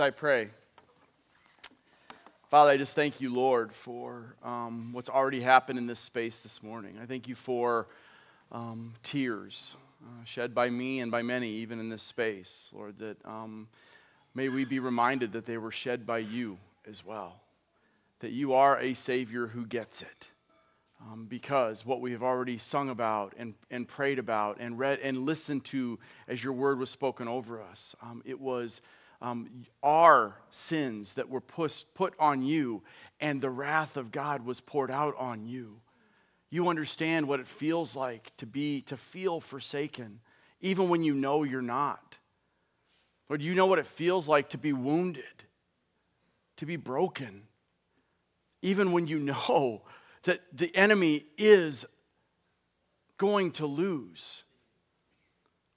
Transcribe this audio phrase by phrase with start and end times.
[0.00, 0.48] I pray.
[2.50, 6.62] Father, I just thank you, Lord, for um, what's already happened in this space this
[6.62, 6.98] morning.
[7.02, 7.88] I thank you for
[8.52, 13.16] um, tears uh, shed by me and by many, even in this space, Lord, that
[13.24, 13.68] um,
[14.34, 16.58] may we be reminded that they were shed by you
[16.88, 17.40] as well,
[18.20, 20.28] that you are a Savior who gets it.
[21.00, 25.26] Um, because what we have already sung about and, and prayed about and read and
[25.26, 28.80] listened to as your word was spoken over us, um, it was
[29.20, 32.82] um, our sins that were put, put on you,
[33.20, 35.80] and the wrath of God was poured out on you.
[36.50, 40.20] You understand what it feels like to be to feel forsaken,
[40.60, 42.18] even when you know you're not.
[43.28, 45.24] Lord, you know what it feels like to be wounded,
[46.56, 47.42] to be broken,
[48.62, 49.82] even when you know
[50.22, 51.84] that the enemy is
[53.18, 54.44] going to lose.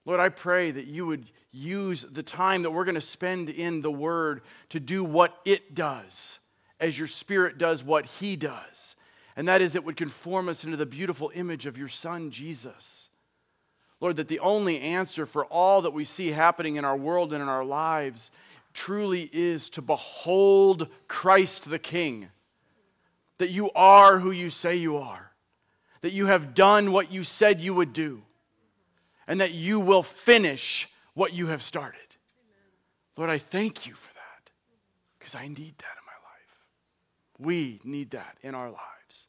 [0.05, 3.81] Lord, I pray that you would use the time that we're going to spend in
[3.81, 6.39] the Word to do what it does,
[6.79, 8.95] as your Spirit does what He does.
[9.35, 13.09] And that is, it would conform us into the beautiful image of your Son, Jesus.
[13.99, 17.41] Lord, that the only answer for all that we see happening in our world and
[17.41, 18.31] in our lives
[18.73, 22.29] truly is to behold Christ the King.
[23.37, 25.31] That you are who you say you are,
[26.01, 28.23] that you have done what you said you would do,
[29.27, 31.99] and that you will finish what you have started.
[33.17, 34.49] Lord, I thank you for that
[35.19, 36.57] because I need that in my life.
[37.37, 39.27] We need that in our lives.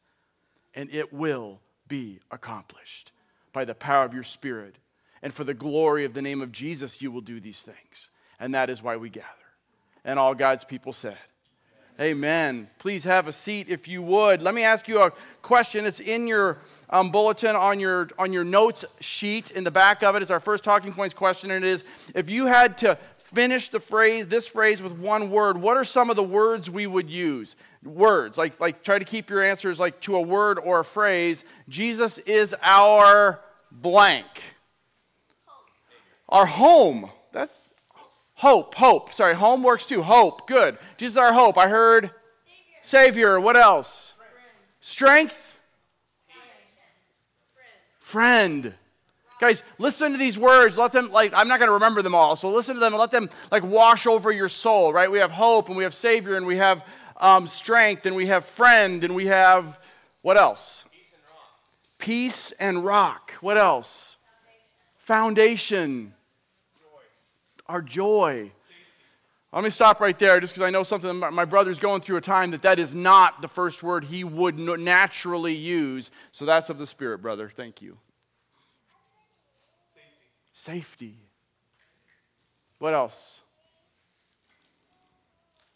[0.74, 3.12] And it will be accomplished
[3.52, 4.76] by the power of your Spirit.
[5.22, 8.10] And for the glory of the name of Jesus, you will do these things.
[8.40, 9.26] And that is why we gather.
[10.04, 11.18] And all God's people said,
[12.00, 12.68] Amen.
[12.78, 14.40] Please have a seat if you would.
[14.40, 15.12] Let me ask you a
[15.42, 15.84] question.
[15.84, 19.50] It's in your um, bulletin on your, on your notes sheet.
[19.50, 20.18] In the back of it.
[20.18, 23.68] it is our first talking points question, and it is if you had to finish
[23.68, 27.10] the phrase, this phrase with one word, what are some of the words we would
[27.10, 27.56] use?
[27.84, 31.44] Words, like, like try to keep your answers like to a word or a phrase.
[31.68, 34.26] Jesus is our blank.
[36.28, 37.10] Our home.
[37.32, 37.68] That's
[38.42, 39.12] Hope, hope.
[39.12, 40.02] Sorry, home works too.
[40.02, 40.76] Hope, good.
[40.96, 41.56] Jesus is our hope.
[41.56, 42.10] I heard
[42.82, 43.12] Savior.
[43.36, 43.40] Savior.
[43.40, 44.14] What else?
[44.16, 44.30] Friend.
[44.80, 45.60] Strength?
[48.00, 48.64] Friend.
[48.64, 48.74] Friend.
[49.38, 50.76] Guys, listen to these words.
[50.76, 52.34] Let them, like, I'm not going to remember them all.
[52.34, 55.08] So listen to them and let them, like, wash over your soul, right?
[55.08, 56.84] We have hope and we have Savior and we have
[57.18, 59.78] um, strength and we have friend and we have,
[60.22, 60.84] what else?
[60.90, 61.98] Peace and rock.
[62.00, 63.32] Peace and rock.
[63.40, 64.16] What else?
[64.96, 65.46] Foundation.
[66.08, 66.14] Foundation
[67.72, 68.52] our joy.
[69.52, 72.22] Let me stop right there just because I know something my brother's going through a
[72.22, 76.10] time that that is not the first word he would naturally use.
[76.32, 77.50] So that's of the Spirit, brother.
[77.54, 77.98] Thank you.
[80.54, 80.80] Safety.
[80.80, 81.18] Safety.
[82.78, 83.42] What else?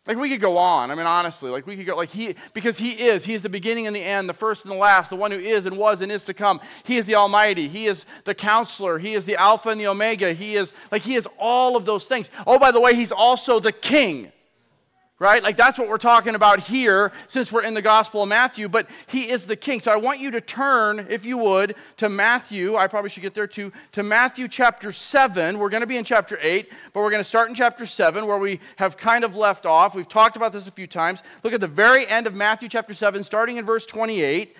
[0.06, 0.90] Like we could go on.
[0.90, 3.48] I mean, honestly, like we could go, like he, because he is, he is the
[3.48, 6.00] beginning and the end, the first and the last, the one who is and was
[6.00, 6.60] and is to come.
[6.84, 7.66] He is the Almighty.
[7.66, 8.98] He is the counselor.
[8.98, 10.32] He is the Alpha and the Omega.
[10.32, 12.30] He is, like, he is all of those things.
[12.46, 14.30] Oh, by the way, he's also the King
[15.18, 15.42] right?
[15.42, 18.86] Like that's what we're talking about here since we're in the Gospel of Matthew, but
[19.06, 19.80] he is the king.
[19.80, 22.76] So I want you to turn, if you would, to Matthew.
[22.76, 25.58] I probably should get there too, to Matthew chapter 7.
[25.58, 28.26] We're going to be in chapter 8, but we're going to start in chapter 7
[28.26, 29.94] where we have kind of left off.
[29.94, 31.22] We've talked about this a few times.
[31.42, 34.54] Look at the very end of Matthew chapter 7, starting in verse 28.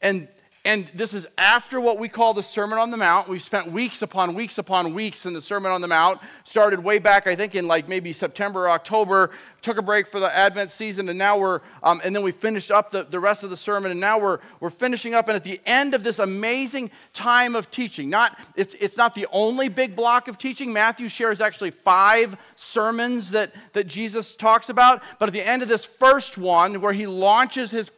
[0.00, 0.26] And
[0.64, 3.28] and this is after what we call the Sermon on the Mount.
[3.28, 6.20] We've spent weeks upon weeks upon weeks in the Sermon on the Mount.
[6.44, 9.30] Started way back, I think, in like maybe September, or October.
[9.60, 12.70] Took a break for the Advent season, and now we're, um, and then we finished
[12.70, 15.26] up the, the rest of the sermon, and now we're, we're finishing up.
[15.26, 19.26] And at the end of this amazing time of teaching, not, it's, it's not the
[19.32, 20.72] only big block of teaching.
[20.72, 25.02] Matthew shares actually five sermons that, that Jesus talks about.
[25.18, 27.90] But at the end of this first one, where he launches his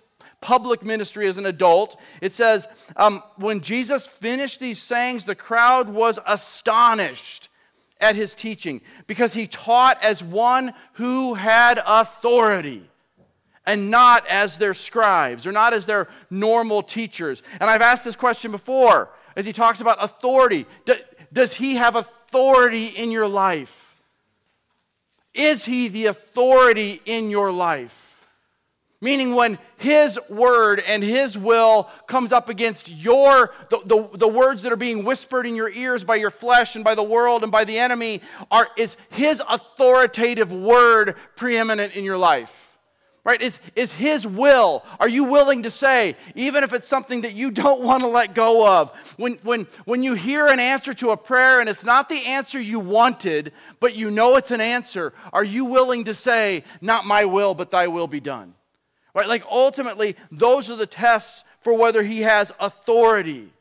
[0.45, 1.99] public ministry as an adult.
[2.21, 7.49] It says, um, when Jesus finished these sayings, the crowd was astonished
[7.99, 12.89] at his teaching because he taught as one who had authority
[13.65, 17.43] and not as their scribes or not as their normal teachers.
[17.59, 20.67] And I've asked this question before as he talks about authority.
[21.33, 23.97] Does he have authority in your life?
[25.33, 28.14] Is he the authority in your life?
[29.05, 34.63] Meaning, when His word and His will comes up against your, the, the, the, words
[34.63, 37.53] that are being whispered in your ears by your flesh and by the world and
[37.53, 42.79] by the enemy, are, is His authoritative word preeminent in your life?
[43.25, 43.43] Right?
[43.43, 44.83] Is, is His will.
[44.99, 48.35] Are you willing to say, even if it's something that you don't want to let
[48.35, 48.91] go of?
[49.19, 52.59] When, when, when you hear an answer to a prayer and it's not the answer
[52.59, 57.27] you wanted, but you know it's an answer, are you willing to say, Not my
[57.27, 58.55] will, but thy will be done?
[59.15, 59.29] Right?
[59.29, 63.53] Like ultimately, those are the tests for whether He has authority.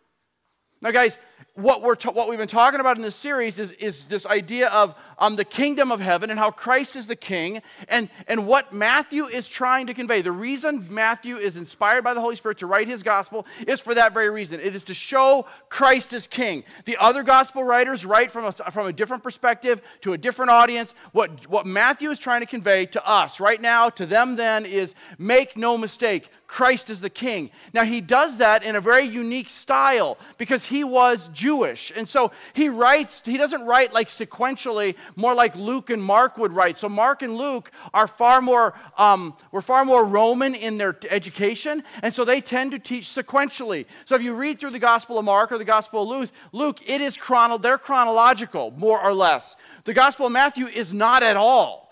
[0.81, 1.17] Now, guys,
[1.55, 4.69] what, we're ta- what we've been talking about in this series is, is this idea
[4.69, 8.73] of um, the kingdom of heaven and how Christ is the king and, and what
[8.73, 10.23] Matthew is trying to convey.
[10.23, 13.93] The reason Matthew is inspired by the Holy Spirit to write his gospel is for
[13.93, 14.59] that very reason.
[14.59, 16.63] It is to show Christ as king.
[16.85, 20.95] The other gospel writers write from a, from a different perspective to a different audience.
[21.11, 24.95] What, what Matthew is trying to convey to us right now, to them then, is
[25.19, 27.49] make no mistake, Christ is the king.
[27.73, 31.91] Now, he does that in a very unique style because he was Jewish.
[31.95, 36.51] And so he writes, he doesn't write like sequentially, more like Luke and Mark would
[36.51, 36.77] write.
[36.77, 41.83] So Mark and Luke are far more, um, were far more Roman in their education.
[42.03, 43.87] And so they tend to teach sequentially.
[44.05, 46.81] So if you read through the Gospel of Mark or the Gospel of Luke, Luke
[46.85, 49.55] it is chrono, they're chronological, more or less.
[49.85, 51.83] The Gospel of Matthew is not at all.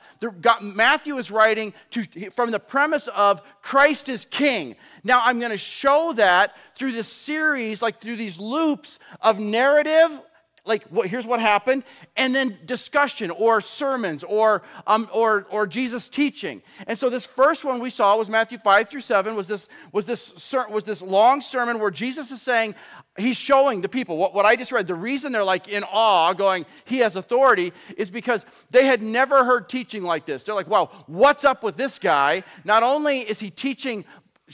[0.62, 4.76] Matthew is writing to, from the premise of Christ is king.
[5.04, 10.22] Now, I'm going to show that through this series, like through these loops of narrative,
[10.64, 11.84] like here's what happened,
[12.16, 16.62] and then discussion or sermons or, um, or, or Jesus teaching.
[16.86, 20.06] And so this first one we saw was Matthew 5 through 7, was this, was
[20.06, 22.76] this, was this long sermon where Jesus is saying,
[23.18, 24.88] he's showing the people what, what I just read.
[24.88, 29.44] The reason they're like in awe, going, He has authority, is because they had never
[29.44, 30.44] heard teaching like this.
[30.44, 32.44] They're like, Wow, what's up with this guy?
[32.64, 34.06] Not only is he teaching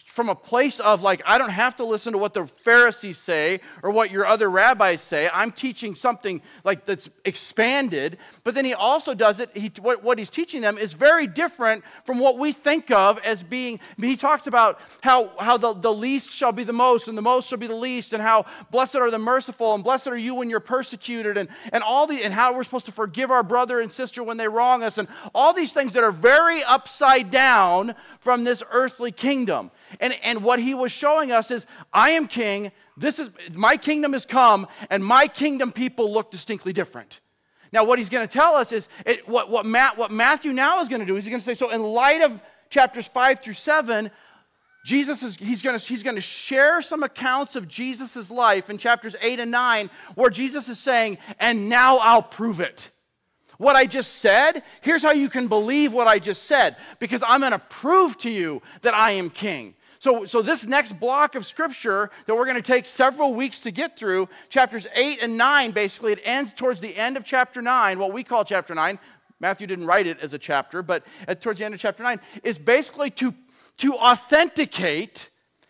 [0.05, 3.61] from a place of like, I don't have to listen to what the Pharisees say
[3.83, 5.29] or what your other rabbis say.
[5.33, 8.17] I'm teaching something like that's expanded.
[8.43, 11.83] But then he also does it, he, what, what he's teaching them is very different
[12.05, 13.79] from what we think of as being.
[13.79, 17.17] I mean, he talks about how, how the, the least shall be the most and
[17.17, 20.17] the most shall be the least, and how blessed are the merciful and blessed are
[20.17, 23.43] you when you're persecuted, and, and all the, and how we're supposed to forgive our
[23.43, 27.31] brother and sister when they wrong us, and all these things that are very upside
[27.31, 29.71] down from this earthly kingdom.
[29.99, 34.13] And, and what he was showing us is, I am king, this is my kingdom
[34.13, 37.19] has come, and my kingdom people look distinctly different.
[37.71, 40.79] Now, what he's going to tell us is it, what, what, Matt, what Matthew now
[40.81, 43.39] is going to do is he's going to say, so in light of chapters 5
[43.39, 44.09] through 7,
[44.85, 48.77] Jesus is he's going to he's going to share some accounts of Jesus' life in
[48.77, 52.89] chapters 8 and 9 where Jesus is saying, "And now I'll prove it."
[53.57, 57.39] What I just said, here's how you can believe what I just said because I'm
[57.39, 59.73] going to prove to you that I am king.
[59.99, 63.71] So, so this next block of scripture that we're going to take several weeks to
[63.71, 67.97] get through, chapters 8 and 9, basically, it ends towards the end of chapter 9,
[67.97, 68.99] what we call chapter 9.
[69.39, 72.19] Matthew didn't write it as a chapter, but at, towards the end of chapter 9,
[72.43, 73.33] is basically to,
[73.77, 75.29] to authenticate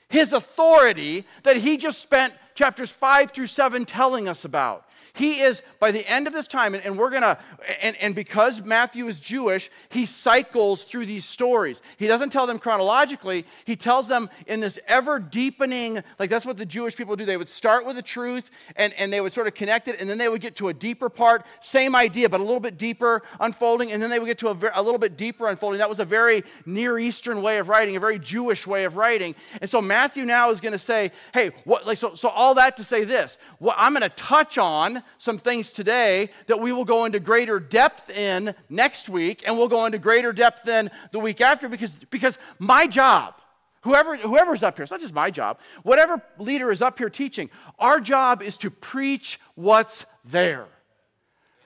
[0.10, 4.87] his authority that he just spent chapters 5 through 7 telling us about.
[5.18, 7.40] He is, by the end of this time, and, and we're going to,
[7.82, 11.82] and, and because Matthew is Jewish, he cycles through these stories.
[11.98, 16.58] He doesn't tell them chronologically, he tells them in this ever deepening, like that's what
[16.58, 17.26] the Jewish people do.
[17.26, 20.08] They would start with the truth and, and they would sort of connect it, and
[20.08, 23.24] then they would get to a deeper part, same idea, but a little bit deeper
[23.40, 25.80] unfolding, and then they would get to a, a little bit deeper unfolding.
[25.80, 29.34] That was a very Near Eastern way of writing, a very Jewish way of writing.
[29.62, 32.78] And so Matthew now is going to say, hey, what, like, so, so all that
[32.78, 36.86] to say this, what I'm going to touch on some things today that we will
[36.86, 41.20] go into greater depth in next week, and we'll go into greater depth then the
[41.20, 43.36] week after because, because my job,
[43.82, 47.50] whoever, whoever's up here, it's not just my job, whatever leader is up here teaching,
[47.80, 50.68] our job is to preach what's there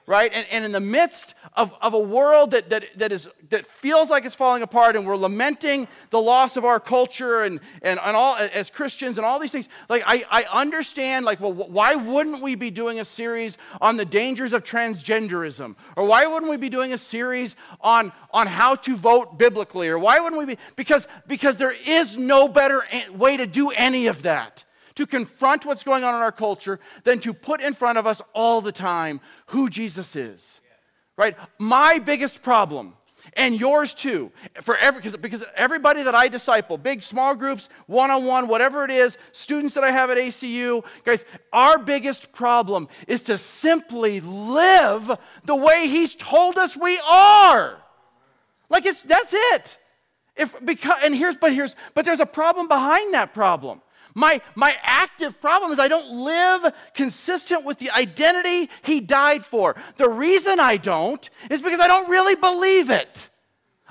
[0.06, 0.32] right?
[0.34, 4.10] And, and in the midst of, of a world that, that, that, is, that feels
[4.10, 8.16] like it's falling apart and we're lamenting the loss of our culture and, and, and
[8.16, 12.42] all as Christians and all these things, like I, I understand, like, well, why wouldn't
[12.42, 15.76] we be doing a series on the dangers of transgenderism?
[15.96, 19.90] Or why wouldn't we be doing a series on, on how to vote biblically?
[19.90, 20.62] Or why wouldn't we be?
[20.76, 24.64] Because, because there is no better way to do any of that
[24.96, 28.22] to confront what's going on in our culture than to put in front of us
[28.34, 30.62] all the time who Jesus is.
[31.18, 31.36] Right?
[31.60, 32.94] My biggest problem
[33.34, 34.32] and yours too
[34.62, 39.74] for every because everybody that i disciple big small groups one-on-one whatever it is students
[39.74, 45.12] that i have at acu guys our biggest problem is to simply live
[45.46, 47.78] the way he's told us we are
[48.70, 49.78] like it's that's it
[50.36, 53.82] if because and here's but here's but there's a problem behind that problem
[54.14, 59.76] my, my active problem is I don't live consistent with the identity he died for.
[59.98, 63.30] The reason I don't is because I don't really believe it.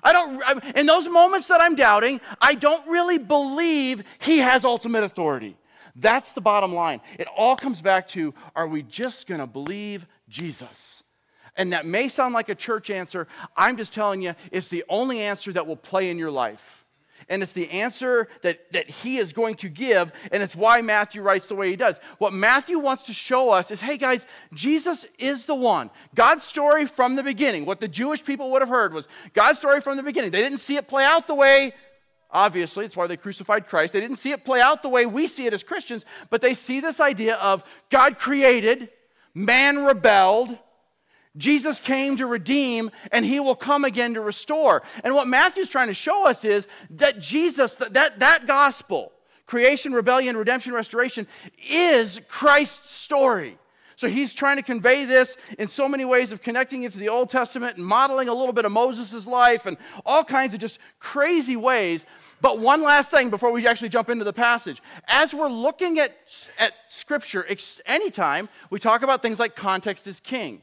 [0.03, 4.65] I don't don't, in those moments that I'm doubting, I don't really believe he has
[4.65, 5.57] ultimate authority.
[5.97, 7.01] That's the bottom line.
[7.19, 11.03] It all comes back to are we just going to believe Jesus?
[11.57, 13.27] And that may sound like a church answer.
[13.57, 16.80] I'm just telling you, it's the only answer that will play in your life
[17.31, 21.23] and it's the answer that, that he is going to give, and it's why Matthew
[21.23, 21.99] writes the way he does.
[22.19, 25.89] What Matthew wants to show us is hey, guys, Jesus is the one.
[26.15, 29.81] God's story from the beginning, what the Jewish people would have heard was God's story
[29.81, 30.33] from the beginning.
[30.33, 31.73] They didn't see it play out the way
[32.33, 33.93] Obviously, it's why they crucified Christ.
[33.93, 36.55] They didn't see it play out the way we see it as Christians, but they
[36.55, 38.89] see this idea of God created,
[39.35, 40.57] man rebelled,
[41.37, 44.83] Jesus came to redeem and he will come again to restore.
[45.05, 49.13] And what Matthew's trying to show us is that Jesus, that, that, gospel,
[49.47, 51.27] creation, rebellion, redemption, restoration,
[51.69, 53.57] is Christ's story.
[53.95, 57.11] So he's trying to convey this in so many ways of connecting it to the
[57.11, 60.79] Old Testament and modeling a little bit of Moses' life and all kinds of just
[60.99, 62.07] crazy ways.
[62.41, 64.83] But one last thing before we actually jump into the passage.
[65.07, 66.17] As we're looking at,
[66.59, 67.47] at Scripture,
[67.85, 70.63] anytime we talk about things like context is king.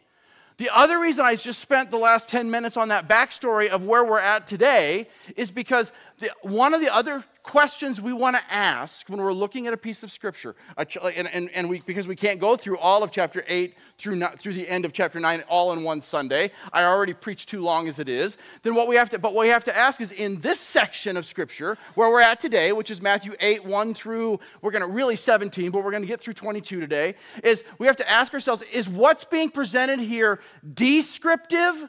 [0.57, 4.03] The other reason I just spent the last 10 minutes on that backstory of where
[4.03, 9.07] we're at today is because the, one of the other questions we want to ask
[9.07, 10.83] when we're looking at a piece of scripture, uh,
[11.15, 14.53] and, and, and we, because we can't go through all of chapter 8 through, through
[14.53, 17.99] the end of chapter 9 all in one Sunday, I already preached too long as
[17.99, 20.41] it is, then what we have to, but what we have to ask is in
[20.41, 24.71] this section of scripture, where we're at today, which is Matthew 8, 1 through, we're
[24.71, 27.95] going to really 17, but we're going to get through 22 today, is we have
[27.97, 30.39] to ask ourselves, is what's being presented here
[30.73, 31.87] descriptive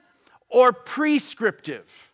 [0.50, 2.07] or prescriptive?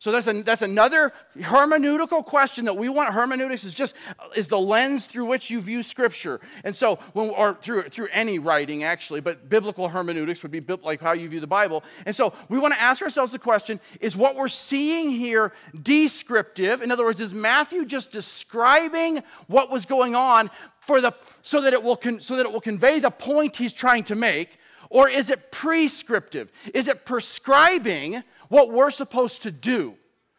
[0.00, 3.12] So that's, a, that's another hermeneutical question that we want.
[3.12, 3.94] Hermeneutics is just
[4.34, 8.38] is the lens through which you view Scripture, and so when, or through through any
[8.38, 11.84] writing actually, but biblical hermeneutics would be like how you view the Bible.
[12.06, 15.52] And so we want to ask ourselves the question: Is what we're seeing here
[15.82, 16.80] descriptive?
[16.80, 21.74] In other words, is Matthew just describing what was going on for the so that
[21.74, 24.48] it will con, so that it will convey the point he's trying to make,
[24.88, 26.50] or is it prescriptive?
[26.72, 28.22] Is it prescribing?
[28.50, 29.94] What we're supposed to do,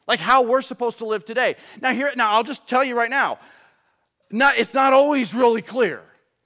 [0.08, 1.56] like how we're supposed to live today.
[1.82, 3.40] Now, here, now I'll just tell you right now,
[4.30, 6.04] not, it's not always really clear.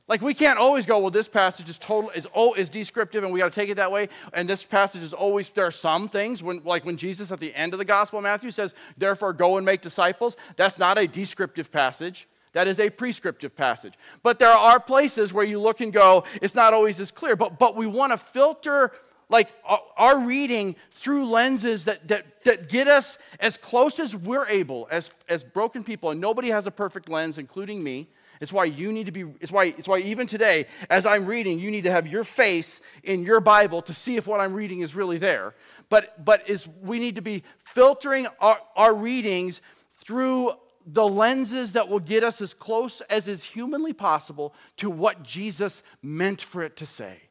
[0.07, 3.34] Like we can't always go, well, this passage is total is oh is descriptive, and
[3.34, 4.10] we got to take it that way.
[4.34, 7.53] And this passage is always there are some things when like when Jesus at the
[7.55, 11.07] end of the Gospel of Matthew says, "Therefore, go and make disciples." That's not a
[11.07, 12.27] descriptive passage.
[12.51, 13.95] That is a prescriptive passage.
[14.22, 17.36] But there are places where you look and go, it's not always as clear.
[17.36, 18.91] But but we want to filter
[19.29, 19.50] like
[19.98, 25.12] our reading through lenses that, that, that get us as close as we're able as,
[25.27, 28.08] as broken people and nobody has a perfect lens including me.
[28.41, 31.58] It's why you need to be it's why it's why even today as i'm reading
[31.58, 34.82] you need to have your face in your bible to see if what i'm reading
[34.82, 35.53] is really there.
[35.89, 39.62] But but is we need to be filtering our, our readings
[40.03, 40.51] through
[40.86, 45.82] the lenses that will get us as close as is humanly possible to what jesus
[46.03, 47.25] meant for it to say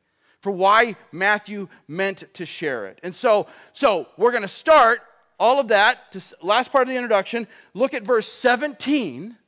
[0.44, 3.00] for why Matthew meant to share it.
[3.02, 5.00] And so, so we're going to start
[5.40, 9.38] all of that, to, last part of the introduction, look at verse 17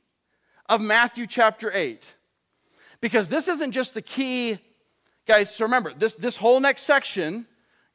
[0.67, 2.15] of Matthew chapter 8.
[2.99, 4.57] Because this isn't just the key,
[5.27, 7.45] guys, so remember, this, this whole next section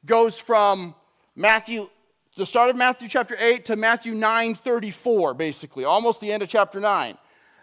[0.05, 0.95] goes from
[1.35, 1.89] Matthew,
[2.37, 6.47] the start of Matthew chapter 8 to Matthew 9 34, basically, almost the end of
[6.47, 7.17] chapter 9.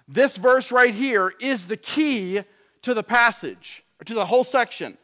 [0.07, 2.43] This verse right here is the key
[2.83, 4.99] to the passage, or to the whole section.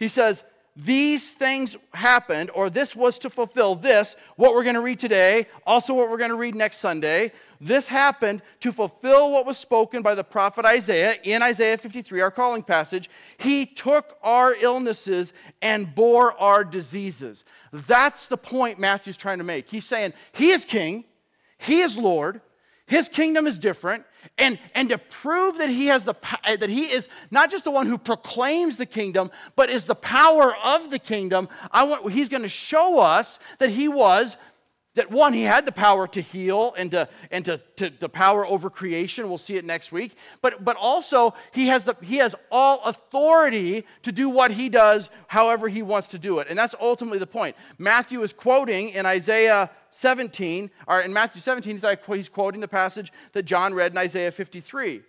[0.00, 0.42] He says,
[0.74, 5.46] These things happened, or this was to fulfill this, what we're going to read today,
[5.66, 7.32] also what we're going to read next Sunday.
[7.60, 12.30] This happened to fulfill what was spoken by the prophet Isaiah in Isaiah 53, our
[12.30, 13.10] calling passage.
[13.36, 17.44] He took our illnesses and bore our diseases.
[17.70, 19.68] That's the point Matthew's trying to make.
[19.68, 21.04] He's saying, He is king,
[21.58, 22.40] He is Lord,
[22.86, 24.04] His kingdom is different.
[24.38, 27.70] And, and to prove that he has the uh, that he is not just the
[27.70, 32.28] one who proclaims the kingdom, but is the power of the kingdom, I want he's
[32.28, 34.36] going to show us that he was
[34.94, 38.44] that one, he had the power to heal and to and to, to the power
[38.44, 39.28] over creation.
[39.28, 40.16] We'll see it next week.
[40.42, 45.08] But but also he has the he has all authority to do what he does,
[45.28, 46.48] however he wants to do it.
[46.50, 47.56] And that's ultimately the point.
[47.78, 53.12] Matthew is quoting in Isaiah 17, or in Matthew 17, he's, he's quoting the passage
[53.32, 55.02] that John read in Isaiah 53.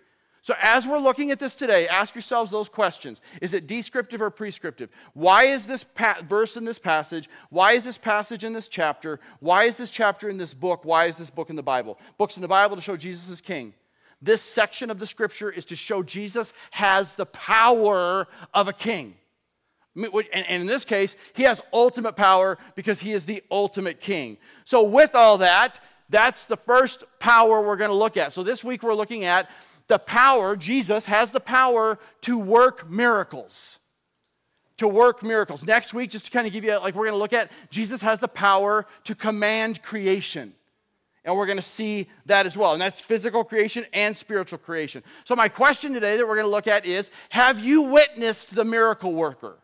[0.44, 3.20] So, as we're looking at this today, ask yourselves those questions.
[3.40, 4.90] Is it descriptive or prescriptive?
[5.14, 7.30] Why is this pa- verse in this passage?
[7.50, 9.20] Why is this passage in this chapter?
[9.38, 10.84] Why is this chapter in this book?
[10.84, 11.96] Why is this book in the Bible?
[12.18, 13.72] Books in the Bible to show Jesus is king.
[14.20, 19.14] This section of the scripture is to show Jesus has the power of a king.
[19.94, 24.38] And in this case, he has ultimate power because he is the ultimate king.
[24.64, 28.32] So, with all that, that's the first power we're going to look at.
[28.32, 29.50] So, this week we're looking at
[29.88, 33.78] the power, Jesus has the power to work miracles.
[34.78, 35.62] To work miracles.
[35.64, 38.00] Next week, just to kind of give you, like, we're going to look at Jesus
[38.00, 40.54] has the power to command creation.
[41.24, 42.72] And we're going to see that as well.
[42.72, 45.04] And that's physical creation and spiritual creation.
[45.24, 48.64] So, my question today that we're going to look at is Have you witnessed the
[48.64, 49.58] miracle worker?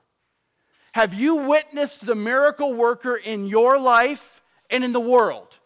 [0.92, 5.58] Have you witnessed the miracle worker in your life and in the world?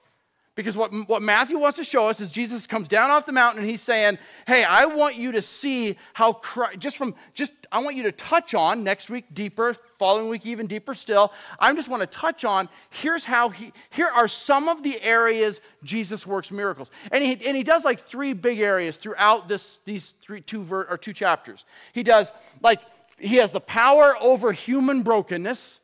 [0.55, 3.63] Because what, what Matthew wants to show us is Jesus comes down off the mountain
[3.63, 7.83] and he's saying, Hey, I want you to see how Christ, just from, just, I
[7.83, 11.33] want you to touch on next week deeper, following week even deeper still.
[11.59, 15.63] I just want to touch on, here's how he, here are some of the areas
[15.85, 16.91] Jesus works miracles.
[17.11, 20.83] And he, and he does like three big areas throughout this, these three, two, ver,
[20.85, 21.65] or two chapters.
[21.95, 22.81] He does like,
[23.23, 25.81] he has the power over human brokenness,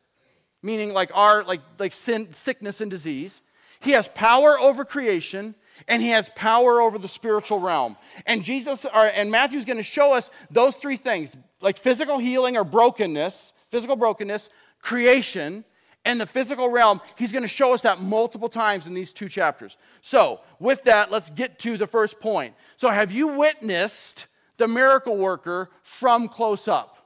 [0.62, 3.40] meaning like our, like, like sin, sickness and disease.
[3.80, 5.54] He has power over creation
[5.86, 7.96] and he has power over the spiritual realm.
[8.26, 12.56] And Jesus or, and Matthew's going to show us those three things like physical healing
[12.56, 14.48] or brokenness, physical brokenness,
[14.80, 15.64] creation,
[16.04, 17.00] and the physical realm.
[17.16, 19.76] He's going to show us that multiple times in these two chapters.
[20.00, 22.54] So, with that, let's get to the first point.
[22.76, 24.26] So, have you witnessed
[24.56, 26.97] the miracle worker from close up?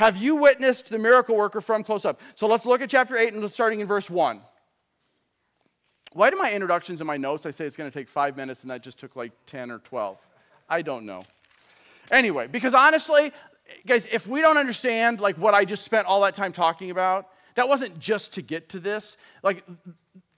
[0.00, 2.22] Have you witnessed the miracle worker from close up?
[2.34, 4.40] So, let's look at chapter 8 and starting in verse 1.
[6.14, 8.62] Why do my introductions and my notes, I say it's going to take five minutes
[8.62, 10.16] and that just took like 10 or 12?
[10.70, 11.20] I don't know.
[12.10, 13.30] Anyway, because honestly,
[13.84, 17.28] guys, if we don't understand like what I just spent all that time talking about,
[17.56, 19.18] that wasn't just to get to this.
[19.42, 19.64] Like,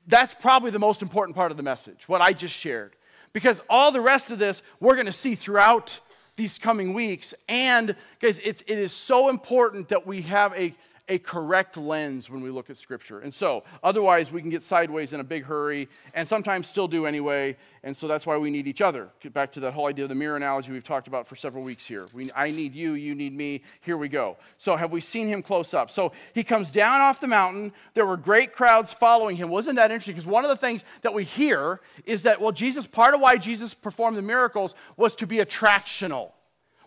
[0.09, 2.97] that's probably the most important part of the message, what I just shared.
[3.33, 6.01] Because all the rest of this we're going to see throughout
[6.37, 7.35] these coming weeks.
[7.49, 10.75] And, guys, it's, it is so important that we have a
[11.09, 13.21] a correct lens when we look at Scripture.
[13.21, 17.07] And so, otherwise, we can get sideways in a big hurry and sometimes still do
[17.07, 17.57] anyway.
[17.83, 19.09] And so, that's why we need each other.
[19.21, 21.65] Get back to that whole idea of the mirror analogy we've talked about for several
[21.65, 22.07] weeks here.
[22.13, 23.63] We, I need you, you need me.
[23.81, 24.37] Here we go.
[24.59, 25.91] So, have we seen him close up?
[25.91, 27.73] So, he comes down off the mountain.
[27.95, 29.49] There were great crowds following him.
[29.51, 30.15] Wasn't that interesting?
[30.15, 33.37] Because one of the things that we hear is that, well, Jesus, part of why
[33.37, 36.31] Jesus performed the miracles was to be attractional,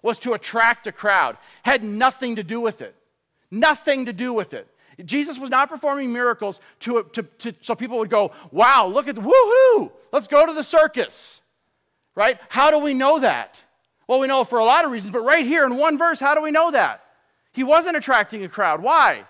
[0.02, 2.96] was to attract a crowd, had nothing to do with it.
[3.56, 4.68] Nothing to do with it.
[5.04, 9.16] Jesus was not performing miracles to, to, to, so people would go, wow, look at
[9.16, 11.42] the woohoo, let's go to the circus.
[12.16, 12.40] Right?
[12.50, 13.64] How do we know that?
[14.08, 16.36] Well, we know for a lot of reasons, but right here in one verse, how
[16.36, 17.04] do we know that?
[17.52, 18.82] He wasn't attracting a crowd.
[18.82, 19.26] Why?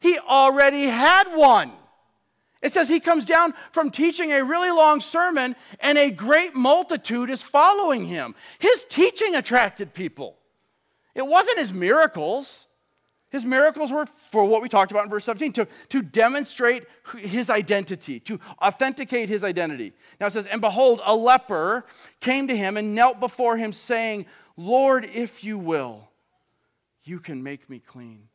[0.00, 1.72] He already had one.
[2.62, 7.30] It says he comes down from teaching a really long sermon, and a great multitude
[7.30, 8.34] is following him.
[8.58, 10.36] His teaching attracted people,
[11.14, 12.65] it wasn't his miracles.
[13.36, 16.84] His miracles were for what we talked about in verse 17 to, to demonstrate
[17.18, 19.92] his identity, to authenticate his identity.
[20.18, 21.84] Now it says, And behold, a leper
[22.20, 24.24] came to him and knelt before him, saying,
[24.56, 26.08] Lord, if you will,
[27.04, 28.26] you can make me clean.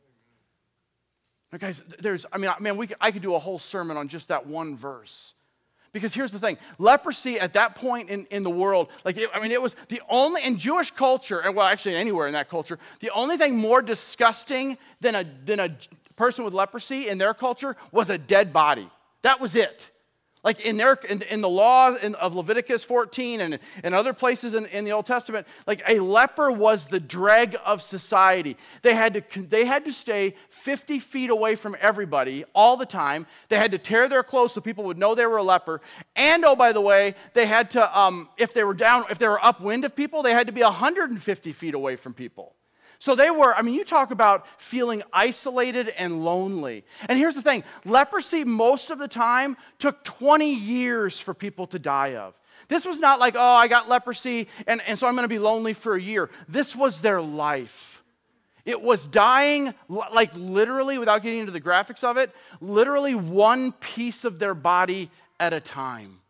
[1.50, 4.28] Now, guys, there's, I mean, man, we, I could do a whole sermon on just
[4.28, 5.34] that one verse.
[5.92, 9.40] Because here's the thing leprosy at that point in, in the world, like, it, I
[9.40, 12.78] mean, it was the only, in Jewish culture, and well, actually anywhere in that culture,
[13.00, 15.76] the only thing more disgusting than a, than a
[16.16, 18.88] person with leprosy in their culture was a dead body.
[19.22, 19.90] That was it.
[20.44, 24.54] Like in, their, in, in the law in, of Leviticus 14 and, and other places
[24.54, 28.56] in, in the Old Testament, like a leper was the dreg of society.
[28.82, 33.26] They had, to, they had to stay 50 feet away from everybody all the time.
[33.50, 35.80] They had to tear their clothes so people would know they were a leper.
[36.16, 39.28] And oh, by the way, they had to, um, if they were down, if they
[39.28, 42.56] were upwind of people, they had to be 150 feet away from people.
[43.02, 46.84] So they were, I mean, you talk about feeling isolated and lonely.
[47.08, 51.80] And here's the thing leprosy, most of the time, took 20 years for people to
[51.80, 52.38] die of.
[52.68, 55.40] This was not like, oh, I got leprosy, and, and so I'm going to be
[55.40, 56.30] lonely for a year.
[56.48, 58.04] This was their life.
[58.64, 64.24] It was dying, like literally, without getting into the graphics of it, literally one piece
[64.24, 65.10] of their body
[65.40, 66.20] at a time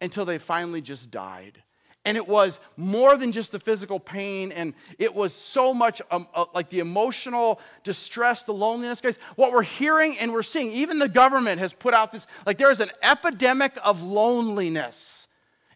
[0.00, 1.62] until they finally just died.
[2.04, 6.26] And it was more than just the physical pain, and it was so much um,
[6.34, 9.02] uh, like the emotional distress, the loneliness.
[9.02, 12.56] Guys, what we're hearing and we're seeing, even the government has put out this like
[12.56, 15.19] there is an epidemic of loneliness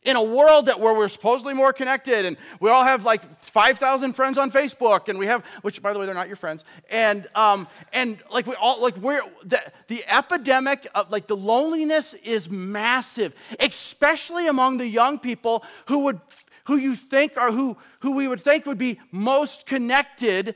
[0.04, 4.12] in a world that where we're supposedly more connected and we all have like 5000
[4.12, 7.26] friends on facebook and we have which by the way they're not your friends and
[7.34, 12.50] um, and like we all like we're the, the epidemic of like the loneliness is
[12.50, 16.20] massive especially among the young people who would
[16.64, 20.54] who you think are who who we would think would be most connected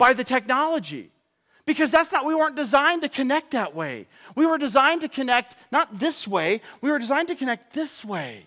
[0.00, 1.12] by the technology.
[1.66, 4.08] Because that's not, we weren't designed to connect that way.
[4.34, 8.46] We were designed to connect not this way, we were designed to connect this way.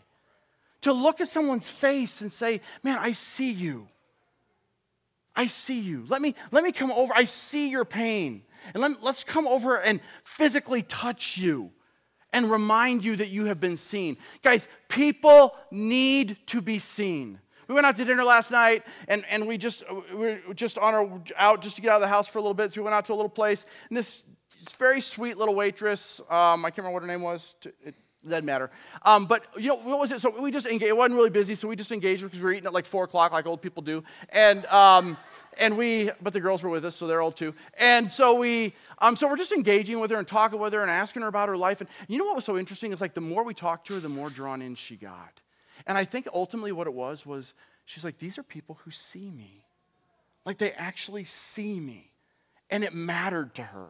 [0.83, 3.87] To look at someone's face and say, Man, I see you.
[5.35, 6.05] I see you.
[6.07, 7.11] Let me, let me come over.
[7.15, 8.43] I see your pain.
[8.73, 11.71] And let, let's come over and physically touch you
[12.31, 14.17] and remind you that you have been seen.
[14.41, 17.39] Guys, people need to be seen.
[17.67, 20.93] We went out to dinner last night and, and we just we were just on
[20.93, 22.73] our out just to get out of the house for a little bit.
[22.73, 24.23] So we went out to a little place and this
[24.77, 27.55] very sweet little waitress, um, I can't remember what her name was.
[28.27, 28.71] Doesn't matter.
[29.01, 30.21] Um, but you know what was it?
[30.21, 30.89] So we just engaged.
[30.89, 33.03] It wasn't really busy, so we just engaged because we were eating at like four
[33.03, 34.01] o'clock, like old people do.
[34.29, 35.17] And um,
[35.57, 37.53] and we, but the girls were with us, so they're old too.
[37.77, 40.89] And so we, um, so we're just engaging with her and talking with her and
[40.89, 41.81] asking her about her life.
[41.81, 42.93] And you know what was so interesting?
[42.93, 45.41] It's like the more we talked to her, the more drawn in she got.
[45.85, 47.53] And I think ultimately what it was was
[47.85, 49.65] she's like, these are people who see me,
[50.45, 52.11] like they actually see me,
[52.69, 53.89] and it mattered to her.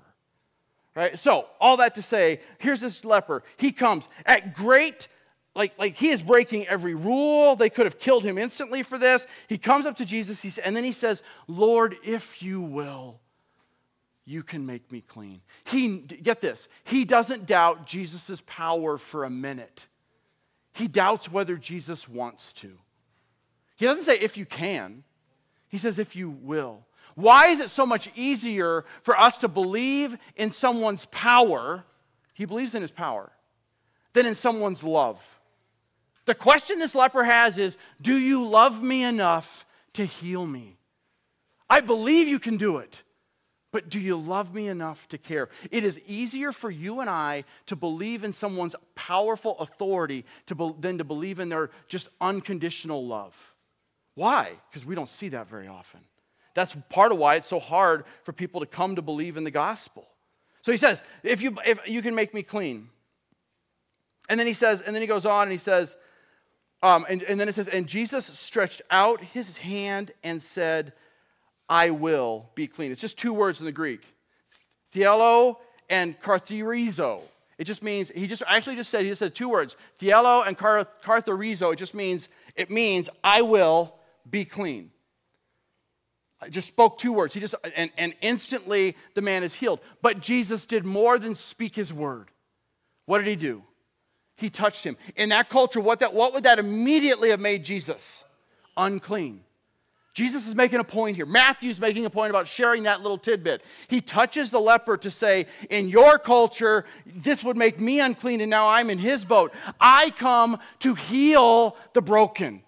[0.95, 1.17] Right?
[1.17, 3.43] So, all that to say, here's this leper.
[3.58, 5.08] He comes at great
[5.56, 7.56] like, like he is breaking every rule.
[7.56, 9.27] They could have killed him instantly for this.
[9.47, 13.19] He comes up to Jesus, he, and then he says, Lord, if you will,
[14.25, 15.41] you can make me clean.
[15.65, 19.88] He, get this, he doesn't doubt Jesus' power for a minute.
[20.73, 22.71] He doubts whether Jesus wants to.
[23.75, 25.03] He doesn't say if you can,
[25.67, 26.86] he says if you will.
[27.15, 31.84] Why is it so much easier for us to believe in someone's power?
[32.34, 33.32] He believes in his power
[34.13, 35.21] than in someone's love.
[36.26, 40.78] The question this leper has is Do you love me enough to heal me?
[41.69, 43.04] I believe you can do it,
[43.71, 45.49] but do you love me enough to care?
[45.71, 50.73] It is easier for you and I to believe in someone's powerful authority to be,
[50.80, 53.56] than to believe in their just unconditional love.
[54.15, 54.54] Why?
[54.69, 56.02] Because we don't see that very often.
[56.53, 59.51] That's part of why it's so hard for people to come to believe in the
[59.51, 60.07] gospel.
[60.61, 62.89] So he says, if you, if you can make me clean.
[64.29, 65.97] And then he says, and then he goes on and he says,
[66.81, 70.93] um, and, and then it says, and Jesus stretched out his hand and said,
[71.67, 72.91] I will be clean.
[72.91, 74.01] It's just two words in the Greek
[74.93, 75.57] Thielo
[75.89, 77.21] and kartherizo.
[77.57, 80.57] It just means, he just actually just said, he just said two words, Thielo and
[80.57, 81.73] kartherizo.
[81.73, 83.95] It just means, it means, I will
[84.29, 84.91] be clean.
[86.49, 87.34] Just spoke two words.
[87.34, 89.79] He just, and, and instantly the man is healed.
[90.01, 92.29] But Jesus did more than speak his word.
[93.06, 93.63] What did he do?
[94.36, 94.97] he touched him.
[95.15, 98.23] In that culture, what, that, what would that immediately have made Jesus?
[98.77, 99.41] Unclean.
[100.13, 101.25] Jesus is making a point here.
[101.25, 103.63] Matthew's making a point about sharing that little tidbit.
[103.88, 108.49] He touches the leper to say, In your culture, this would make me unclean, and
[108.49, 109.53] now I'm in his boat.
[109.79, 112.62] I come to heal the broken.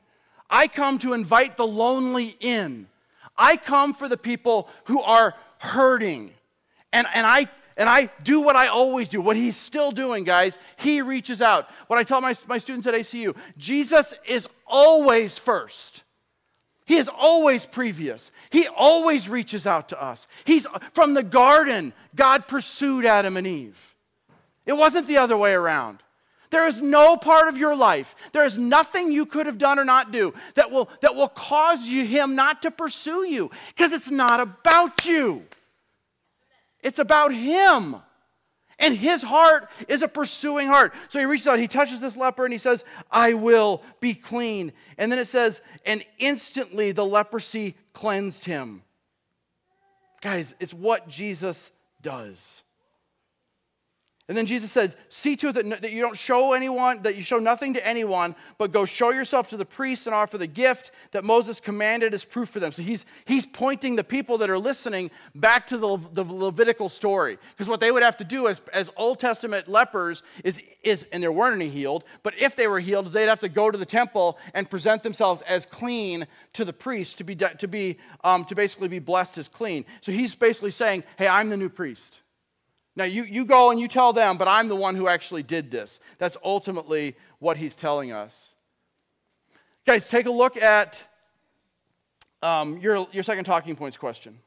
[0.49, 2.87] I come to invite the lonely in.
[3.37, 6.31] I come for the people who are hurting.
[6.93, 10.57] And, and I and I do what I always do, what he's still doing, guys.
[10.77, 11.69] He reaches out.
[11.87, 16.03] What I tell my, my students at ACU Jesus is always first.
[16.85, 18.31] He is always previous.
[18.51, 20.27] He always reaches out to us.
[20.45, 23.95] He's from the garden, God pursued Adam and Eve.
[24.65, 26.03] It wasn't the other way around.
[26.49, 29.85] There is no part of your life, there is nothing you could have done or
[29.85, 34.11] not do that will, that will cause you, him not to pursue you because it's
[34.11, 35.43] not about you.
[36.81, 37.97] It's about him.
[38.77, 40.93] And his heart is a pursuing heart.
[41.07, 44.73] So he reaches out, he touches this leper, and he says, I will be clean.
[44.97, 48.83] And then it says, and instantly the leprosy cleansed him.
[50.21, 52.63] Guys, it's what Jesus does.
[54.27, 57.21] And then Jesus said, See to it that, that you don't show anyone, that you
[57.21, 60.89] show nothing to anyone, but go show yourself to the priests and offer the gift
[61.11, 62.71] that Moses commanded as proof for them.
[62.71, 67.37] So he's, he's pointing the people that are listening back to the, the Levitical story.
[67.51, 71.21] Because what they would have to do as, as Old Testament lepers is, is, and
[71.21, 73.85] there weren't any healed, but if they were healed, they'd have to go to the
[73.85, 78.55] temple and present themselves as clean to the priest to be, to be um, to
[78.55, 79.85] basically be blessed as clean.
[80.01, 82.21] So he's basically saying, Hey, I'm the new priest.
[82.95, 85.69] Now, you, you go and you tell them, but I'm the one who actually did
[85.69, 85.99] this.
[86.17, 88.55] That's ultimately what he's telling us.
[89.85, 91.01] Guys, take a look at
[92.41, 94.39] um, your, your second talking points question.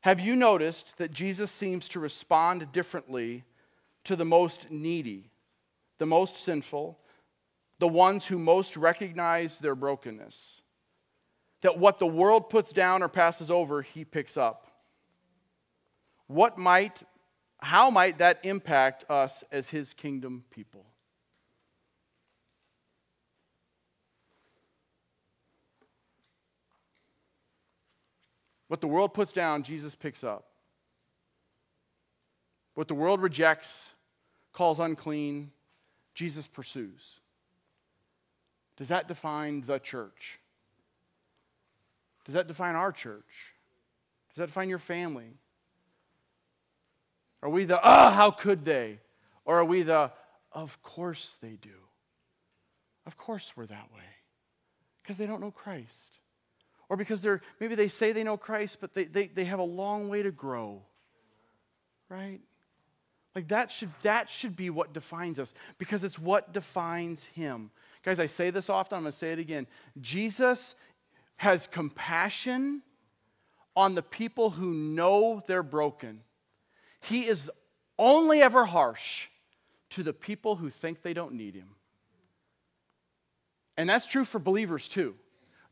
[0.00, 3.44] Have you noticed that Jesus seems to respond differently
[4.04, 5.30] to the most needy,
[5.98, 6.98] the most sinful,
[7.80, 10.62] the ones who most recognize their brokenness?
[11.62, 14.66] that what the world puts down or passes over, he picks up.
[16.26, 17.02] What might,
[17.58, 20.84] how might that impact us as his kingdom people?
[28.68, 30.44] What the world puts down, Jesus picks up.
[32.74, 33.90] What the world rejects,
[34.52, 35.50] calls unclean,
[36.14, 37.20] Jesus pursues.
[38.76, 40.38] Does that define the church?
[42.28, 43.54] Does that define our church?
[44.28, 45.38] Does that define your family?
[47.42, 48.98] Are we the, oh, how could they?
[49.46, 50.12] Or are we the,
[50.52, 51.70] of course they do?
[53.06, 54.02] Of course we're that way.
[55.02, 56.20] Because they don't know Christ.
[56.90, 59.64] Or because they're, maybe they say they know Christ, but they, they, they have a
[59.64, 60.82] long way to grow.
[62.10, 62.40] Right?
[63.34, 67.70] Like that should, that should be what defines us because it's what defines him.
[68.02, 69.66] Guys, I say this often, I'm going to say it again.
[70.00, 70.74] Jesus
[71.38, 72.82] has compassion
[73.74, 76.20] on the people who know they're broken.
[77.00, 77.50] He is
[77.98, 79.28] only ever harsh
[79.90, 81.76] to the people who think they don't need him.
[83.76, 85.14] And that's true for believers too.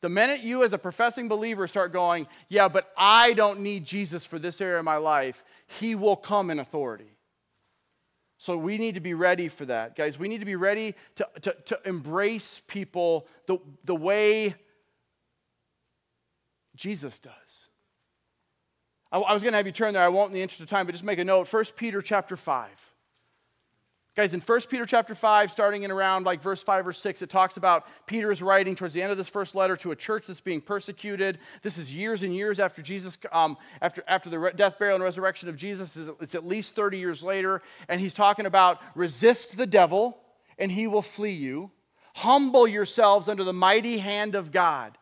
[0.02, 4.24] The minute you, as a professing believer, start going, Yeah, but I don't need Jesus
[4.24, 5.42] for this area of my life,
[5.80, 7.10] he will come in authority.
[8.38, 9.96] So we need to be ready for that.
[9.96, 14.54] Guys, we need to be ready to, to, to embrace people the, the way
[16.76, 17.32] Jesus does.
[19.10, 20.02] I, I was going to have you turn there.
[20.02, 21.52] I won't in the interest of time, but just make a note.
[21.52, 22.68] 1 Peter chapter 5.
[24.16, 27.28] Guys, in 1 Peter chapter 5, starting in around like verse 5 or 6, it
[27.28, 30.26] talks about Peter is writing towards the end of this first letter to a church
[30.26, 31.38] that's being persecuted.
[31.60, 35.50] This is years and years after Jesus, um, after, after the death, burial, and resurrection
[35.50, 35.98] of Jesus.
[36.18, 37.60] It's at least 30 years later.
[37.90, 40.16] And he's talking about resist the devil,
[40.58, 41.70] and he will flee you.
[42.14, 44.96] Humble yourselves under the mighty hand of God.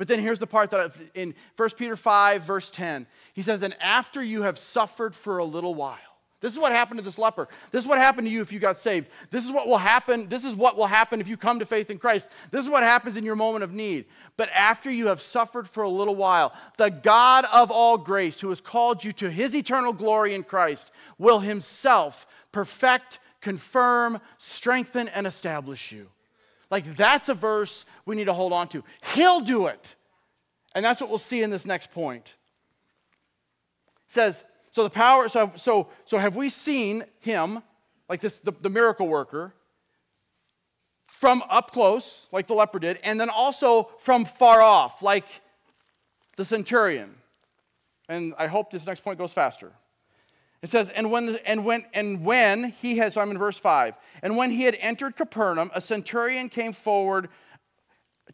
[0.00, 3.76] But then here's the part that in 1 Peter 5, verse 10, he says, And
[3.82, 5.98] after you have suffered for a little while,
[6.40, 7.48] this is what happened to this leper.
[7.70, 9.08] This is what happened to you if you got saved.
[9.28, 10.26] This is what will happen.
[10.30, 12.28] This is what will happen if you come to faith in Christ.
[12.50, 14.06] This is what happens in your moment of need.
[14.38, 18.48] But after you have suffered for a little while, the God of all grace, who
[18.48, 25.26] has called you to his eternal glory in Christ, will himself perfect, confirm, strengthen, and
[25.26, 26.08] establish you.
[26.70, 28.84] Like that's a verse we need to hold on to.
[29.14, 29.96] He'll do it.
[30.74, 32.34] And that's what we'll see in this next point.
[34.06, 37.62] It says, so the power, so, so, so have we seen him,
[38.08, 39.52] like this, the, the miracle worker,
[41.06, 45.26] from up close, like the leper did, and then also from far off, like
[46.36, 47.14] the centurion.
[48.08, 49.72] And I hope this next point goes faster.
[50.62, 53.94] It says, and when, and when, and when he had, so I'm in verse 5,
[54.22, 57.28] and when he had entered Capernaum, a centurion came forward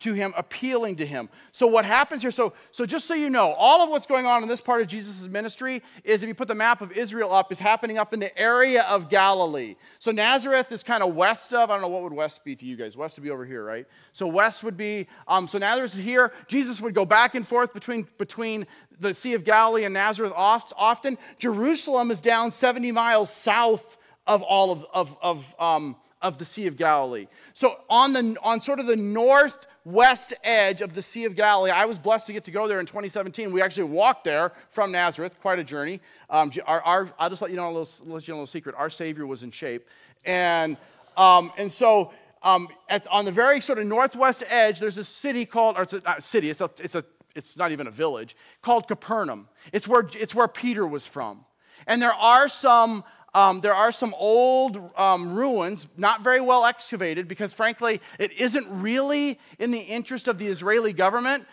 [0.00, 1.28] to him, appealing to him.
[1.52, 2.30] So, what happens here?
[2.30, 4.88] So, so, just so you know, all of what's going on in this part of
[4.88, 8.20] Jesus' ministry is if you put the map of Israel up, is happening up in
[8.20, 9.76] the area of Galilee.
[9.98, 12.66] So, Nazareth is kind of west of, I don't know, what would west be to
[12.66, 12.96] you guys?
[12.96, 13.86] West would be over here, right?
[14.12, 16.32] So, west would be, um, so Nazareth is here.
[16.48, 18.66] Jesus would go back and forth between, between
[19.00, 21.18] the Sea of Galilee and Nazareth often.
[21.38, 26.66] Jerusalem is down 70 miles south of all of, of, of, um, of the Sea
[26.66, 27.28] of Galilee.
[27.52, 31.70] So, on, the, on sort of the north west edge of the Sea of Galilee.
[31.70, 33.52] I was blessed to get to go there in 2017.
[33.52, 36.00] We actually walked there from Nazareth, quite a journey.
[36.28, 38.46] Um, our, our, I'll just let you know a little, let you know a little
[38.48, 38.74] secret.
[38.76, 39.86] Our Savior was in shape.
[40.24, 40.76] And,
[41.16, 45.46] um, and so um, at, on the very sort of northwest edge, there's a city
[45.46, 47.04] called, or it's a city, it's a, it's a
[47.36, 49.46] it's not even a village, called Capernaum.
[49.70, 51.44] It's where, it's where Peter was from.
[51.86, 53.04] And there are some
[53.36, 58.66] um, there are some old um, ruins, not very well excavated, because frankly, it isn't
[58.70, 61.44] really in the interest of the Israeli government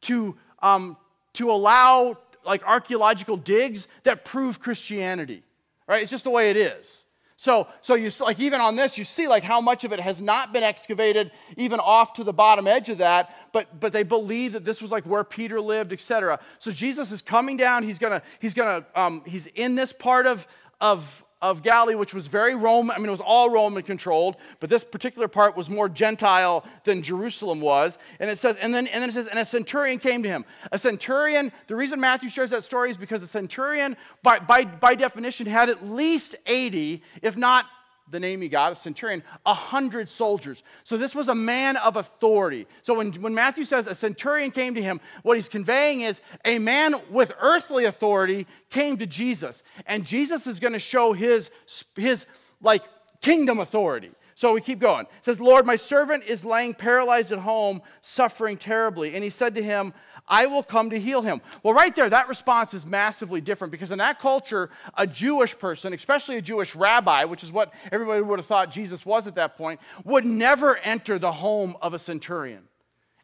[0.00, 0.96] to, um,
[1.34, 5.44] to allow like archaeological digs that prove Christianity.
[5.86, 6.02] Right?
[6.02, 7.04] It's just the way it is.
[7.42, 10.20] So, so you like even on this, you see like how much of it has
[10.20, 13.34] not been excavated, even off to the bottom edge of that.
[13.50, 16.38] But but they believe that this was like where Peter lived, etc.
[16.60, 17.82] So Jesus is coming down.
[17.82, 20.46] He's gonna he's gonna um, he's in this part of
[20.82, 24.68] of, of Galilee, which was very Roman, I mean, it was all Roman controlled, but
[24.68, 27.96] this particular part was more Gentile than Jerusalem was.
[28.20, 30.44] And it says, and then, and then it says, and a centurion came to him.
[30.72, 34.94] A centurion, the reason Matthew shares that story is because a centurion, by, by, by
[34.96, 37.66] definition, had at least 80, if not
[38.12, 40.62] the name he got, a centurion, a hundred soldiers.
[40.84, 42.68] So this was a man of authority.
[42.82, 46.58] So when, when Matthew says a centurion came to him, what he's conveying is a
[46.58, 49.62] man with earthly authority came to Jesus.
[49.86, 51.50] And Jesus is going to show his,
[51.96, 52.26] his
[52.60, 52.84] like
[53.20, 54.12] kingdom authority.
[54.34, 55.06] So we keep going.
[55.06, 59.14] It says, Lord, my servant is laying paralyzed at home, suffering terribly.
[59.14, 59.94] And he said to him,
[60.28, 61.40] I will come to heal him.
[61.62, 65.92] Well, right there, that response is massively different because in that culture, a Jewish person,
[65.92, 69.56] especially a Jewish rabbi, which is what everybody would have thought Jesus was at that
[69.58, 72.62] point, would never enter the home of a centurion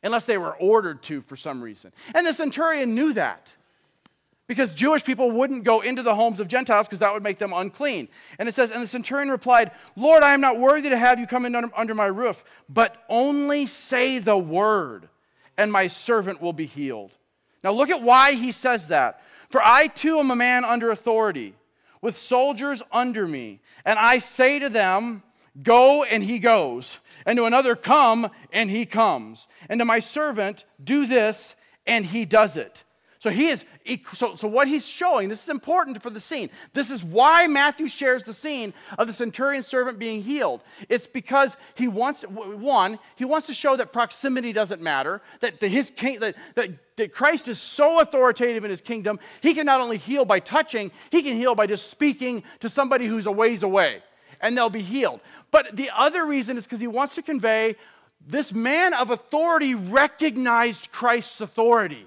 [0.02, 1.92] unless they were ordered to for some reason.
[2.14, 3.54] And the centurion knew that.
[4.48, 7.52] because Jewish people wouldn't go into the homes of Gentiles because that would make them
[7.52, 8.08] unclean.
[8.38, 11.26] And it says, And the centurion replied, Lord, I am not worthy to have you
[11.26, 15.08] come in under, under my roof, but only say the word,
[15.58, 17.10] and my servant will be healed.
[17.62, 19.20] Now look at why he says that.
[19.50, 21.54] For I too am a man under authority,
[22.00, 25.22] with soldiers under me, and I say to them,
[25.62, 30.64] Go, and he goes, and to another, Come, and he comes, and to my servant,
[30.82, 32.84] Do this, and he does it.
[33.20, 33.64] So he is
[34.14, 36.50] so, so what he's showing, this is important for the scene.
[36.72, 40.62] This is why Matthew shares the scene of the centurion servant being healed.
[40.88, 45.60] It's because he wants to, one, he wants to show that proximity doesn't matter, that
[45.60, 49.96] his that, that, that Christ is so authoritative in his kingdom, he can not only
[49.96, 54.00] heal by touching, he can heal by just speaking to somebody who's a ways away,
[54.40, 55.20] and they'll be healed.
[55.50, 57.74] But the other reason is because he wants to convey
[58.24, 62.06] this man of authority recognized Christ's authority.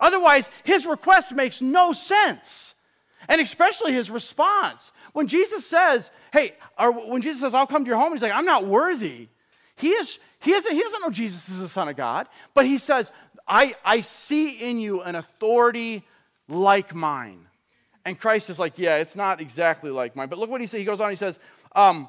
[0.00, 2.74] Otherwise, his request makes no sense.
[3.28, 4.92] And especially his response.
[5.12, 8.32] When Jesus says, hey, or when Jesus says, I'll come to your home, he's like,
[8.32, 9.28] I'm not worthy.
[9.76, 12.78] He, is, he, isn't, he doesn't know Jesus is the Son of God, but he
[12.78, 13.12] says,
[13.46, 16.02] I, I see in you an authority
[16.48, 17.46] like mine.
[18.04, 20.28] And Christ is like, yeah, it's not exactly like mine.
[20.28, 20.78] But look what he says.
[20.78, 21.38] He goes on, he says,
[21.74, 22.08] um,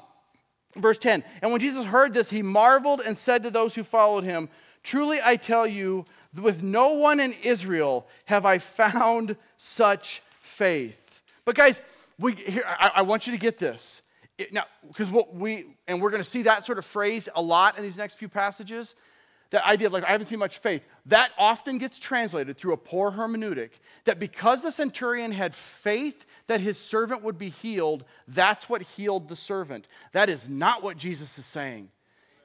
[0.76, 4.24] verse 10 And when Jesus heard this, he marveled and said to those who followed
[4.24, 4.48] him,
[4.82, 6.04] Truly I tell you,
[6.40, 11.22] with no one in Israel have I found such faith.
[11.44, 11.80] But guys,
[12.18, 14.02] we, here, I, I want you to get this.
[14.38, 17.42] It, now, because what we, and we're going to see that sort of phrase a
[17.42, 18.94] lot in these next few passages.
[19.50, 22.76] That idea of like, I haven't seen much faith, that often gets translated through a
[22.76, 23.70] poor hermeneutic.
[24.04, 29.28] That because the centurion had faith that his servant would be healed, that's what healed
[29.28, 29.86] the servant.
[30.12, 31.90] That is not what Jesus is saying.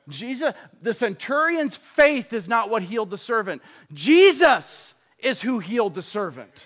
[0.09, 3.61] Jesus, the centurion's faith is not what healed the servant.
[3.93, 6.65] Jesus is who healed the servant.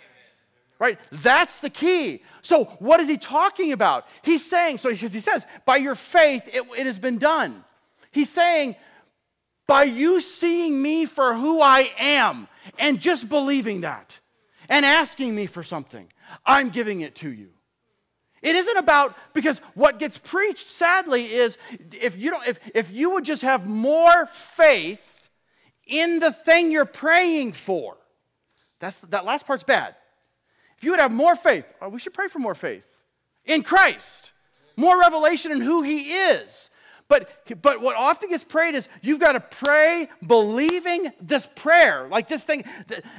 [0.78, 1.00] Right?
[1.12, 2.24] That's the key.
[2.42, 4.08] So, what is he talking about?
[4.24, 7.64] He's saying, so because he says, by your faith, it, it has been done.
[8.12, 8.76] He's saying,
[9.68, 14.20] by you seeing me for who I am and just believing that
[14.70, 16.08] and asking me for something,
[16.46, 17.55] I'm giving it to you.
[18.46, 21.58] It isn't about, because what gets preached, sadly, is
[21.92, 25.32] if you, don't, if, if you would just have more faith
[25.88, 27.98] in the thing you're praying for,
[28.80, 29.96] that's, that last part's bad.
[30.78, 32.86] If you would have more faith, oh, we should pray for more faith
[33.46, 34.32] in Christ,
[34.78, 36.70] more revelation in who He is.
[37.08, 37.32] But,
[37.64, 42.44] but what often gets prayed is you've got to pray believing this prayer, like this
[42.44, 42.64] thing,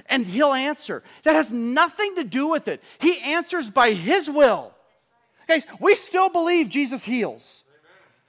[0.09, 1.03] and He'll answer.
[1.25, 2.81] That has nothing to do with it.
[3.01, 4.73] He answers by His will.
[5.49, 7.65] Guys, we still believe Jesus heals.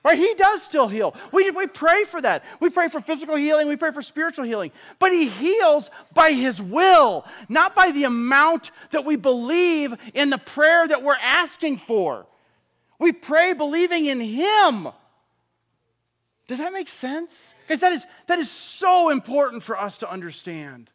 [0.04, 0.18] Right?
[0.18, 1.16] He does still heal.
[1.34, 2.44] We, we pray for that.
[2.62, 4.72] We pray for physical healing, we pray for spiritual healing.
[5.00, 10.38] But He heals by His will, not by the amount that we believe in the
[10.38, 12.26] prayer that we're asking for.
[13.00, 14.88] We pray believing in Him.
[16.48, 17.54] Does that make sense?
[17.68, 20.90] Because that is, that is so important for us to understand.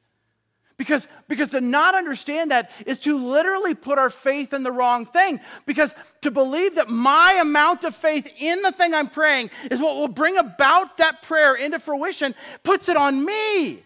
[0.76, 5.06] Because, because to not understand that is to literally put our faith in the wrong
[5.06, 5.40] thing.
[5.66, 9.96] Because to believe that my amount of faith in the thing I'm praying is what
[9.96, 13.82] will bring about that prayer into fruition puts it on me.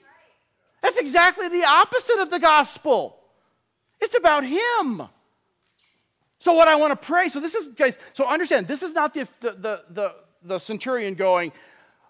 [0.83, 3.19] That's exactly the opposite of the gospel.
[4.01, 5.03] It's about Him.
[6.39, 9.15] So, what I want to pray, so this is, guys, so understand, this is not
[9.15, 11.51] the, the, the, the, centurion going,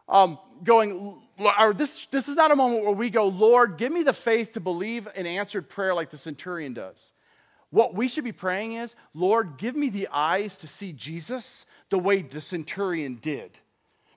[0.09, 4.03] um, going, or this, this is not a moment where we go, Lord, give me
[4.03, 7.13] the faith to believe an answered prayer like the centurion does.
[7.71, 11.99] What we should be praying is, Lord, give me the eyes to see Jesus the
[11.99, 13.59] way the centurion did.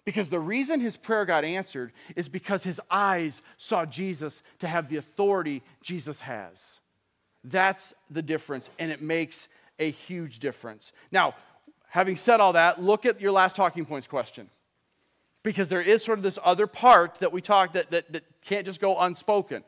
[0.05, 4.87] Because the reason his prayer got answered is because his eyes saw Jesus to have
[4.87, 6.79] the authority Jesus has.
[7.43, 10.91] That's the difference, and it makes a huge difference.
[11.11, 11.35] Now,
[11.89, 14.49] having said all that, look at your last talking points question
[15.43, 18.65] because there is sort of this other part that we talk that, that, that can't
[18.65, 19.63] just go unspoken.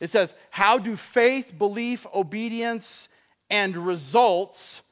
[0.00, 3.08] It says, How do faith, belief, obedience,
[3.50, 4.82] and results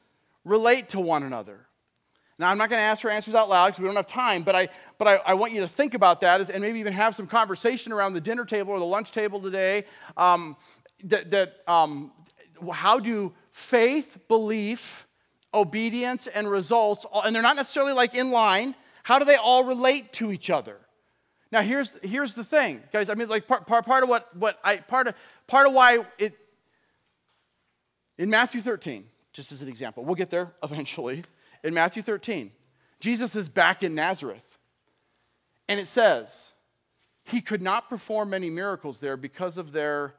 [0.45, 1.67] relate to one another?
[2.39, 4.45] Now, I'm not going to ask for answers out loud because we don't have time,
[4.45, 7.15] but, I, but I, I, want you to think about that and maybe even have
[7.15, 9.85] some conversation around the dinner table or the lunch table today.
[10.17, 10.57] Um,
[11.05, 12.13] that, that um,
[12.73, 15.07] how do faith, belief,
[15.53, 18.75] obedience, and results, and they're not necessarily like in line,
[19.11, 20.77] how do they all relate to each other?
[21.51, 23.11] Now, here's, here's the thing, guys.
[23.11, 25.17] I mean, like part, part, part of what, what I part of
[25.49, 26.39] part of why it
[28.19, 31.25] in Matthew 13, just as an example, we'll get there eventually.
[31.65, 32.53] In Matthew 13,
[33.01, 34.59] Jesus is back in Nazareth.
[35.69, 36.53] And it says,
[37.25, 40.15] he could not perform many miracles there because of their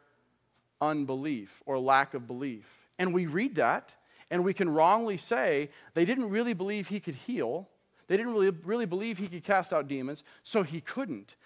[0.81, 2.67] unbelief or lack of belief.
[2.99, 3.93] And we read that,
[4.29, 7.69] and we can wrongly say they didn't really believe he could heal.
[8.12, 11.38] They didn't really, really believe he could cast out demons, so he couldn't.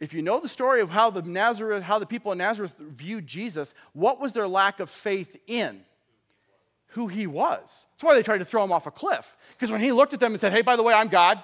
[0.00, 3.28] If you know the story of how the Nazareth, how the people in Nazareth viewed
[3.28, 5.82] Jesus, what was their lack of faith in?
[6.94, 7.86] Who he was.
[7.92, 9.36] That's why they tried to throw him off a cliff.
[9.52, 11.40] Because when he looked at them and said, Hey, by the way, I'm God,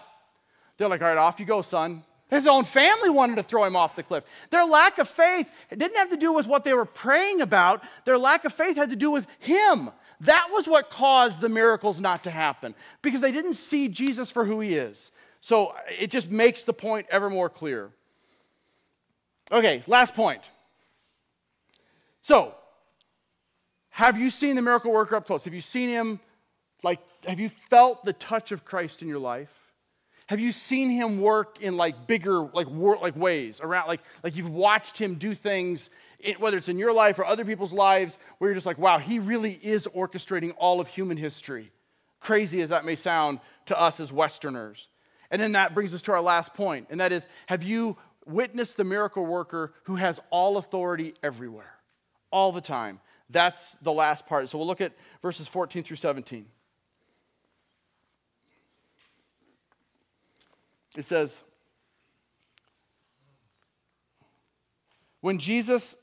[0.78, 2.02] they're like, All right, off you go, son.
[2.28, 4.24] His own family wanted to throw him off the cliff.
[4.50, 8.18] Their lack of faith didn't have to do with what they were praying about, their
[8.18, 9.90] lack of faith had to do with him.
[10.24, 14.44] That was what caused the miracles not to happen because they didn't see Jesus for
[14.44, 15.12] who he is.
[15.40, 17.90] So it just makes the point ever more clear.
[19.52, 20.42] Okay, last point.
[22.22, 22.54] So,
[23.90, 25.44] have you seen the miracle worker up close?
[25.44, 26.20] Have you seen him
[26.82, 29.52] like have you felt the touch of Christ in your life?
[30.26, 34.36] Have you seen him work in like bigger like wor- like ways around like like
[34.36, 35.92] you've watched him do things in,
[36.38, 39.18] whether it's in your life or other people's lives where you're just like wow, he
[39.18, 41.70] really is orchestrating all of human history.
[42.20, 44.88] Crazy as that may sound to us as westerners.
[45.30, 47.96] And then that brings us to our last point, and that is have you
[48.26, 51.74] witnessed the miracle worker who has all authority everywhere?
[52.30, 53.00] All the time.
[53.30, 54.48] That's the last part.
[54.48, 56.46] So we'll look at verses 14 through 17.
[60.96, 61.40] It says,
[65.20, 65.96] When Jesus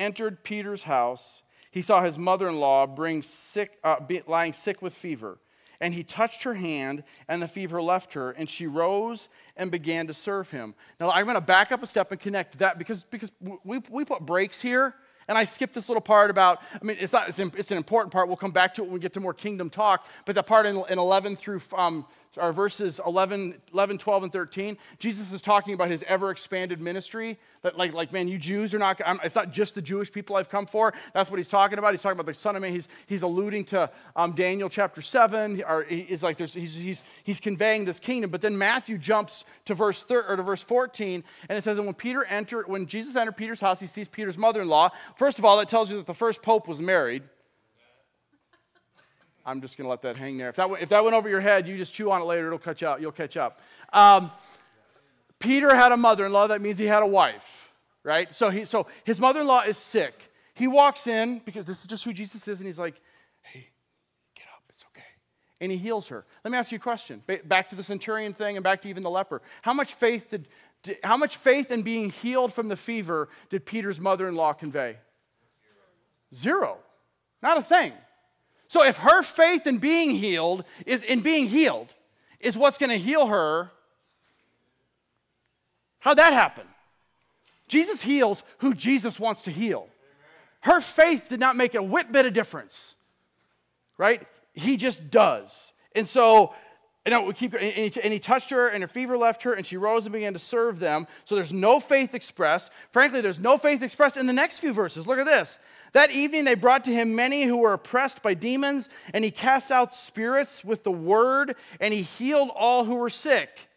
[0.00, 2.86] entered Peter's house, he saw his mother in law
[3.22, 3.96] sick, uh,
[4.26, 5.38] lying sick with fever.
[5.82, 10.08] And he touched her hand, and the fever left her, and she rose and began
[10.08, 10.74] to serve him.
[10.98, 13.30] Now, I'm going to back up a step and connect that because, because
[13.64, 14.94] we, we put breaks here
[15.30, 18.26] and I skipped this little part about, I mean, it's, not, it's, an important part.
[18.26, 20.04] We'll come back to it when we get to more kingdom talk.
[20.26, 22.04] But the part in, in 11 through um,
[22.38, 27.38] our verses 11, 11, 12, and 13, Jesus is talking about his ever expanded ministry.
[27.62, 30.36] That, like, like, man, you Jews are not, I'm, it's not just the Jewish people
[30.36, 30.94] I've come for.
[31.12, 31.92] That's what he's talking about.
[31.92, 32.72] He's talking about the Son of Man.
[32.72, 35.62] He's, he's alluding to um, Daniel chapter 7.
[35.68, 38.30] Or he's like, there's, he's, he's, he's conveying this kingdom.
[38.30, 41.86] But then Matthew jumps to verse, thir- or to verse 14, and it says, And
[41.86, 44.90] when Peter entered, when Jesus entered Peter's house, he sees Peter's mother in law.
[45.16, 47.24] First of all, that tells you that the first pope was married.
[49.50, 50.48] I'm just going to let that hang there.
[50.48, 52.46] If that, if that went over your head, you just chew on it later.
[52.46, 53.00] It'll catch up.
[53.00, 53.60] You'll catch up.
[53.92, 54.30] Um,
[55.40, 56.46] Peter had a mother-in-law.
[56.46, 57.72] That means he had a wife,
[58.04, 58.32] right?
[58.32, 60.14] So, he, so his mother-in-law is sick.
[60.54, 63.00] He walks in because this is just who Jesus is, and he's like,
[63.42, 63.70] "Hey,
[64.36, 64.62] get up.
[64.68, 65.06] It's okay."
[65.60, 66.24] And he heals her.
[66.44, 67.22] Let me ask you a question.
[67.44, 69.40] Back to the centurion thing, and back to even the leper.
[69.62, 70.48] How much faith did,
[71.02, 74.98] how much faith in being healed from the fever did Peter's mother-in-law convey?
[76.34, 76.58] Zero.
[76.60, 76.78] Zero.
[77.42, 77.92] Not a thing.
[78.70, 81.92] So if her faith in being healed is in being healed
[82.38, 83.72] is what's going to heal her,
[85.98, 86.68] how'd that happen?
[87.66, 89.88] Jesus heals who Jesus wants to heal.
[90.60, 92.94] Her faith did not make a whit bit of difference,
[93.98, 94.24] right?
[94.52, 95.72] He just does.
[95.96, 96.54] And so,
[97.08, 99.64] know, we keep, and he, and he touched her, and her fever left her, and
[99.64, 101.06] she rose and began to serve them.
[101.24, 102.70] So there's no faith expressed.
[102.90, 105.06] Frankly, there's no faith expressed in the next few verses.
[105.06, 105.58] Look at this.
[105.92, 109.70] That evening they brought to him many who were oppressed by demons, and he cast
[109.70, 113.68] out spirits with the word, and he healed all who were sick.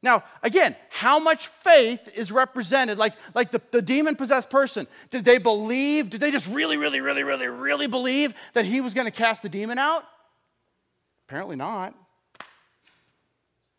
[0.00, 2.96] Now, again, how much faith is represented?
[2.96, 6.10] Like, like the, the demon possessed person, did they believe?
[6.10, 9.42] Did they just really, really, really, really, really believe that he was going to cast
[9.42, 10.04] the demon out?
[11.26, 11.94] Apparently not.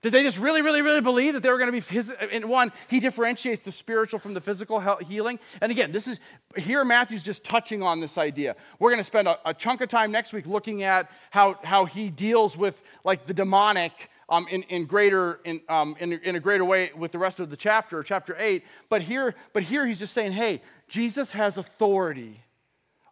[0.02, 2.10] Did they just really, really, really believe that they were going to be his?
[2.32, 5.40] In one, he differentiates the spiritual from the physical healing.
[5.60, 6.20] And again, this is
[6.56, 8.56] here Matthew's just touching on this idea.
[8.80, 11.84] We're going to spend a, a chunk of time next week looking at how, how
[11.84, 16.40] he deals with like the demonic um, in, in, greater, in, um, in, in a
[16.40, 18.64] greater way with the rest of the chapter, chapter 8.
[18.88, 22.42] But here, but here he's just saying, hey, Jesus has authority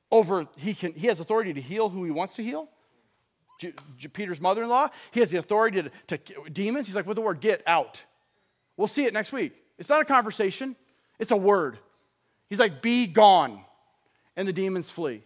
[0.10, 2.70] over, he, can, he has authority to heal who he wants to heal.
[4.14, 4.90] Peter's mother in law.
[5.12, 6.88] He has the authority to, to demons.
[6.88, 8.04] He's like, with the word get out.
[8.76, 9.54] We'll see it next week.
[9.78, 10.76] It's not a conversation,
[11.20, 11.80] it's a word.
[12.50, 13.62] He's like, be gone.
[14.36, 15.24] And the demons flee.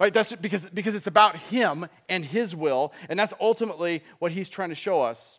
[0.00, 0.12] Right?
[0.12, 4.70] That's because, because it's about him and his will, and that's ultimately what he's trying
[4.70, 5.38] to show us,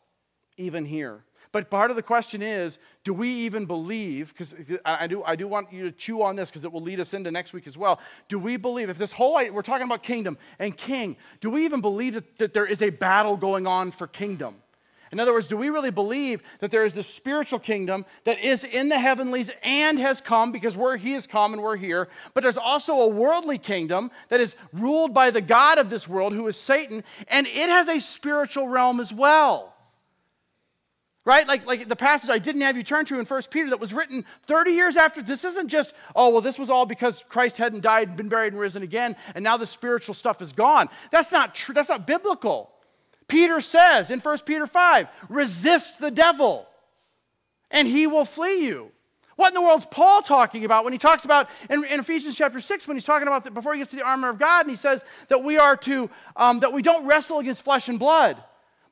[0.57, 1.23] even here.
[1.55, 4.33] But part of the question is do we even believe?
[4.33, 4.53] Because
[4.83, 7.13] I do, I do want you to chew on this because it will lead us
[7.13, 8.01] into next week as well.
[8.27, 11.79] Do we believe, if this whole, we're talking about kingdom and king, do we even
[11.79, 14.55] believe that, that there is a battle going on for kingdom?
[15.13, 18.65] In other words, do we really believe that there is this spiritual kingdom that is
[18.65, 22.43] in the heavenlies and has come because we're, he has come and we're here, but
[22.43, 26.45] there's also a worldly kingdom that is ruled by the God of this world, who
[26.47, 29.74] is Satan, and it has a spiritual realm as well.
[31.25, 31.47] Right?
[31.47, 33.93] Like, like the passage I didn't have you turn to in 1 Peter that was
[33.93, 35.21] written 30 years after.
[35.23, 38.53] This isn't just, oh, well, this was all because Christ hadn't died, and been buried,
[38.53, 40.87] and risen again, and now the spiritual stuff is gone.
[41.11, 41.73] That's not true.
[41.73, 42.71] That's not biblical.
[43.27, 46.67] Peter says in 1 Peter 5, resist the devil,
[47.71, 48.91] and he will flee you.
[49.35, 52.61] What in the world's Paul talking about when he talks about in, in, Ephesians chapter
[52.61, 54.69] 6, when he's talking about the, before he gets to the armor of God, and
[54.69, 58.41] he says that we are to, um, that we don't wrestle against flesh and blood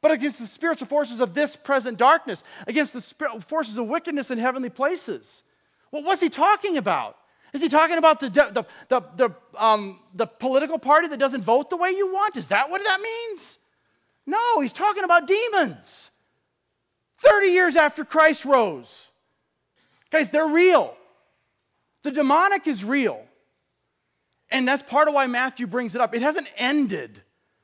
[0.04, 3.02] but against the spiritual forces of this present darkness, against the
[3.40, 5.44] forces of wickedness in heavenly places.
[5.92, 7.16] Well, what's he talking about?
[7.54, 11.70] Is he talking about the, the, the, the, um, the political party that doesn't vote
[11.70, 12.36] the way you want?
[12.36, 13.58] Is that what that means?
[14.28, 16.12] No, he's talking about demons.
[17.20, 19.08] 30 years after Christ rose.
[20.10, 20.98] Guys, they're real.
[22.04, 23.24] The demonic is real.
[24.52, 26.14] And that's part of why Matthew brings it up.
[26.14, 27.22] It hasn't ended.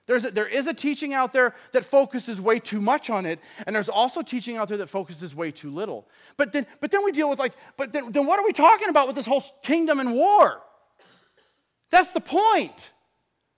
[0.10, 3.40] There's a, there is a teaching out there that focuses way too much on it,
[3.68, 6.08] and there's also teaching out there that focuses way too little.
[6.36, 8.90] But then, but then we deal with like, but then, then what are we talking
[8.90, 10.62] about with this whole kingdom and war?
[11.92, 12.92] That's the point.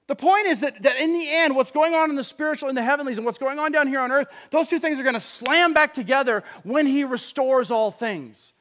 [0.08, 2.76] The point is that, that in the end, what's going on in the spiritual, in
[2.76, 5.14] the heavenlies, and what's going on down here on earth, those two things are going
[5.14, 8.52] to slam back together when he restores all things.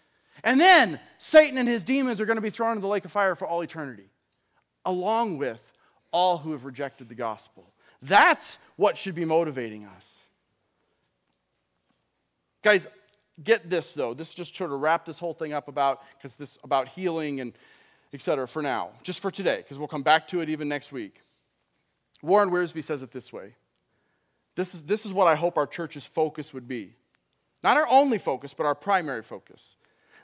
[0.45, 3.11] And then Satan and his demons are going to be thrown into the lake of
[3.11, 4.11] fire for all eternity,
[4.85, 5.61] along with
[6.13, 7.67] all who have rejected the gospel.
[8.03, 10.25] That's what should be motivating us.
[12.63, 12.87] Guys,
[13.43, 14.15] get this though.
[14.15, 17.53] This just sort of wrap this whole thing up about because this about healing and
[18.13, 18.49] etc.
[18.49, 21.23] for now, just for today, because we'll come back to it even next week.
[22.23, 23.55] Warren Wiersbe says it this way.
[24.57, 26.95] This is, this is what I hope our church's focus would be.
[27.63, 29.77] Not our only focus, but our primary focus.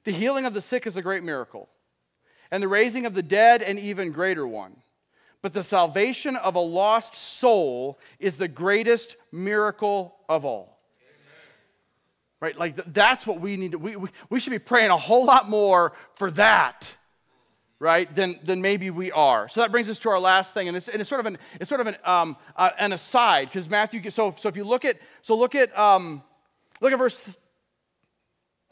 [0.04, 1.68] The healing of the sick is a great miracle,
[2.50, 4.76] and the raising of the dead, an even greater one.
[5.42, 10.76] But the salvation of a lost soul is the greatest miracle of all.
[12.40, 12.58] Right?
[12.58, 15.48] Like that's what we need to, we, we, we should be praying a whole lot
[15.48, 16.96] more for that
[17.78, 20.76] right than, than maybe we are so that brings us to our last thing and
[20.76, 23.68] it's, and it's sort of an it's sort of an um, uh, an aside because
[23.68, 26.22] matthew so so if you look at so look at um,
[26.80, 27.36] look at verse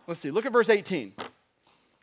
[0.07, 1.12] let's see look at verse 18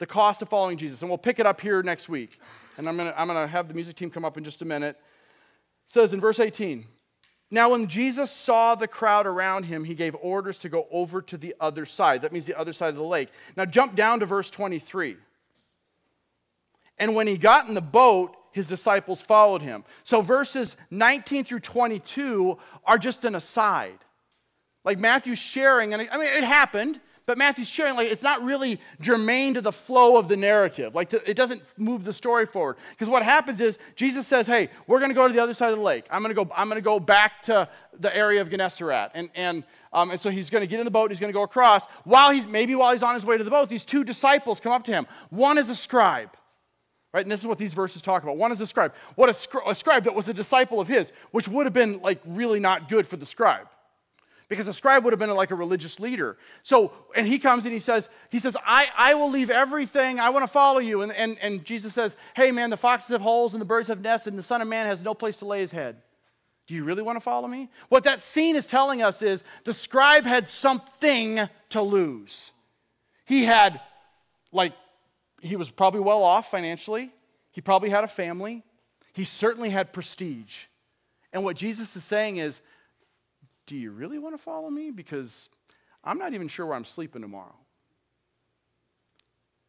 [0.01, 2.39] the cost of following jesus and we'll pick it up here next week
[2.77, 4.61] and I'm going to I'm going to have the music team come up in just
[4.61, 4.97] a minute.
[5.85, 6.85] It says in verse 18,
[7.49, 11.37] now when Jesus saw the crowd around him, he gave orders to go over to
[11.37, 12.21] the other side.
[12.21, 13.29] That means the other side of the lake.
[13.55, 15.17] Now jump down to verse 23.
[16.97, 19.83] And when he got in the boat, his disciples followed him.
[20.03, 23.99] So verses 19 through 22 are just an aside.
[24.83, 26.99] Like Matthew's sharing, and I mean, it happened.
[27.25, 30.95] But Matthew's sharing, like, it's not really germane to the flow of the narrative.
[30.95, 32.77] Like, to, it doesn't move the story forward.
[32.91, 35.71] Because what happens is Jesus says, hey, we're going to go to the other side
[35.71, 36.05] of the lake.
[36.09, 37.69] I'm going to go, I'm going to go back to
[37.99, 39.11] the area of Gennesaret.
[39.13, 39.63] And, and,
[39.93, 41.43] um, and so he's going to get in the boat, and he's going to go
[41.43, 41.85] across.
[42.05, 44.71] While he's, maybe while he's on his way to the boat, these two disciples come
[44.71, 45.05] up to him.
[45.29, 46.31] One is a scribe.
[47.13, 48.37] Right, and this is what these verses talk about.
[48.37, 48.93] One is a scribe.
[49.15, 52.01] What a, scri- a scribe that was a disciple of his, which would have been
[52.01, 53.67] like really not good for the scribe
[54.51, 56.35] because a scribe would have been like a religious leader.
[56.61, 60.19] So, and he comes and he says, he says, I, I will leave everything.
[60.19, 61.03] I want to follow you.
[61.03, 64.01] And, and, and Jesus says, hey, man, the foxes have holes and the birds have
[64.01, 66.01] nests and the son of man has no place to lay his head.
[66.67, 67.69] Do you really want to follow me?
[67.87, 72.51] What that scene is telling us is the scribe had something to lose.
[73.23, 73.79] He had,
[74.51, 74.73] like,
[75.41, 77.09] he was probably well off financially.
[77.53, 78.63] He probably had a family.
[79.13, 80.65] He certainly had prestige.
[81.31, 82.59] And what Jesus is saying is,
[83.71, 84.91] do you really want to follow me?
[84.91, 85.47] Because
[86.03, 87.55] I'm not even sure where I'm sleeping tomorrow.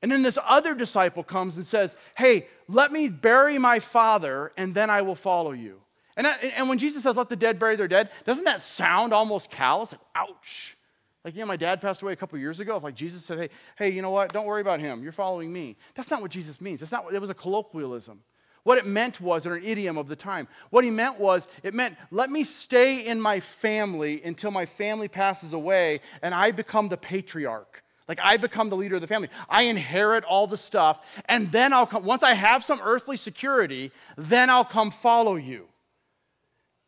[0.02, 4.74] And then this other disciple comes and says, Hey, let me bury my father, and
[4.74, 5.80] then I will follow you.
[6.16, 9.52] And, and when Jesus says, Let the dead bury their dead, doesn't that sound almost
[9.52, 9.92] callous?
[9.92, 10.76] Like, ouch.
[11.24, 12.76] Like, know, my dad passed away a couple years ago.
[12.76, 14.32] If like Jesus said, Hey, hey, you know what?
[14.32, 15.04] Don't worry about him.
[15.04, 15.76] You're following me.
[15.94, 16.80] That's not what Jesus means.
[16.80, 18.18] That's not, it was a colloquialism.
[18.64, 21.74] What it meant was, or an idiom of the time, what he meant was, it
[21.74, 26.88] meant, let me stay in my family until my family passes away and I become
[26.88, 27.82] the patriarch.
[28.08, 29.30] Like I become the leader of the family.
[29.48, 33.90] I inherit all the stuff, and then I'll come, once I have some earthly security,
[34.16, 35.66] then I'll come follow you.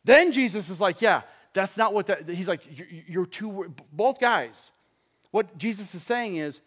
[0.03, 1.21] Then Jesus is like, yeah,
[1.53, 4.71] that's not what that, he's like, you're, you're two, both guys.
[5.31, 6.61] What Jesus is saying is,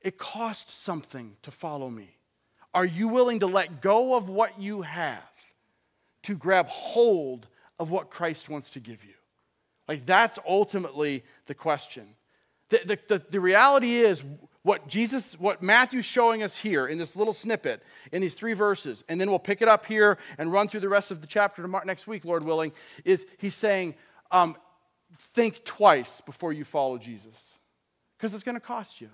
[0.00, 2.17] it costs something to follow me.
[2.74, 5.22] Are you willing to let go of what you have
[6.24, 7.46] to grab hold
[7.78, 9.14] of what Christ wants to give you?
[9.86, 12.06] Like, that's ultimately the question.
[12.68, 14.22] The, the, the, the, reality is
[14.62, 19.02] what Jesus, what Matthew's showing us here in this little snippet, in these three verses,
[19.08, 21.66] and then we'll pick it up here and run through the rest of the chapter
[21.86, 22.72] next week, Lord willing,
[23.06, 23.94] is he's saying,
[24.30, 24.56] um,
[25.16, 27.58] think twice before you follow Jesus.
[28.18, 29.08] Because it's going to cost you.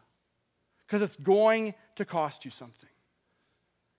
[0.87, 2.89] Because it's going to cost you something.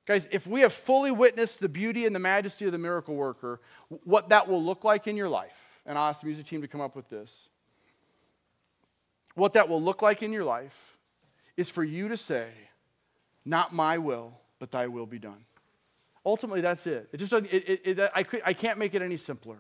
[0.06, 3.60] Guys, if we have fully witnessed the beauty and the majesty of the miracle worker,
[4.04, 6.68] what that will look like in your life, and I'll ask the music team to
[6.68, 7.48] come up with this.
[9.34, 10.98] What that will look like in your life
[11.58, 12.48] is for you to say,
[13.44, 15.44] Not my will, but thy will be done.
[16.26, 17.10] Ultimately, that's it.
[17.12, 19.58] It just it, it, it, I, could, I can't make it any simpler.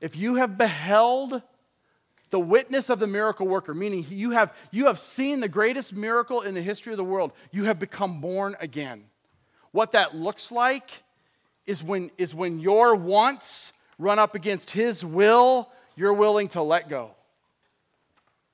[0.00, 1.42] If you have beheld
[2.30, 6.40] the witness of the miracle worker, meaning you have, you have seen the greatest miracle
[6.40, 9.04] in the history of the world, you have become born again.
[9.72, 10.90] What that looks like
[11.66, 16.88] is when, is when your wants run up against his will, you're willing to let
[16.88, 17.10] go.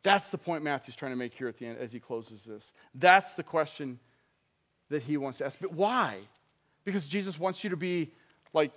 [0.03, 2.73] That's the point Matthew's trying to make here at the end as he closes this.
[2.95, 3.99] That's the question
[4.91, 5.59] that he wants to ask.
[5.61, 6.19] But why?
[6.85, 8.11] Because Jesus wants you to be
[8.53, 8.73] like,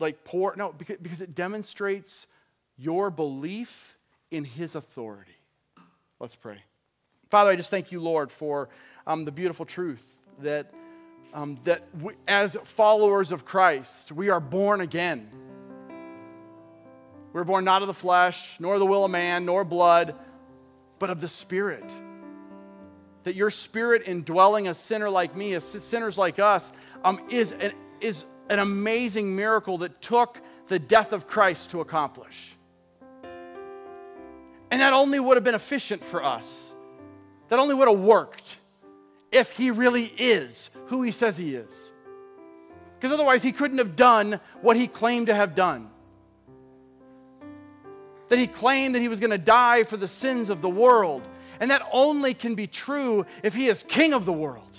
[0.00, 0.54] like poor.
[0.56, 2.26] No, because, it demonstrates
[2.76, 3.96] your belief
[4.30, 5.36] in his authority.
[6.18, 6.58] Let's pray.
[7.30, 8.68] Father, I just thank you, Lord, for
[9.06, 10.72] um, the beautiful truth that,
[11.34, 15.28] um, that we, as followers of Christ, we are born again.
[17.32, 20.14] We're born not of the flesh, nor the will of man, nor blood,
[21.00, 21.84] but of the Spirit.
[23.24, 26.70] That your Spirit indwelling a sinner like me, a sinners like us,
[27.02, 32.54] um, is, an, is an amazing miracle that took the death of Christ to accomplish.
[34.70, 36.72] And that only would have been efficient for us.
[37.48, 38.58] That only would have worked
[39.34, 41.90] if he really is who he says he is.
[42.96, 45.90] Because otherwise, he couldn't have done what he claimed to have done.
[48.28, 51.22] That he claimed that he was going to die for the sins of the world.
[51.60, 54.78] And that only can be true if he is king of the world.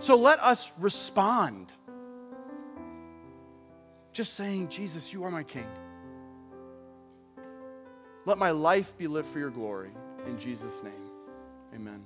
[0.00, 1.72] So let us respond.
[4.12, 5.66] Just saying, Jesus, you are my king.
[8.26, 9.90] Let my life be lived for your glory.
[10.26, 11.10] In Jesus' name,
[11.74, 12.02] amen.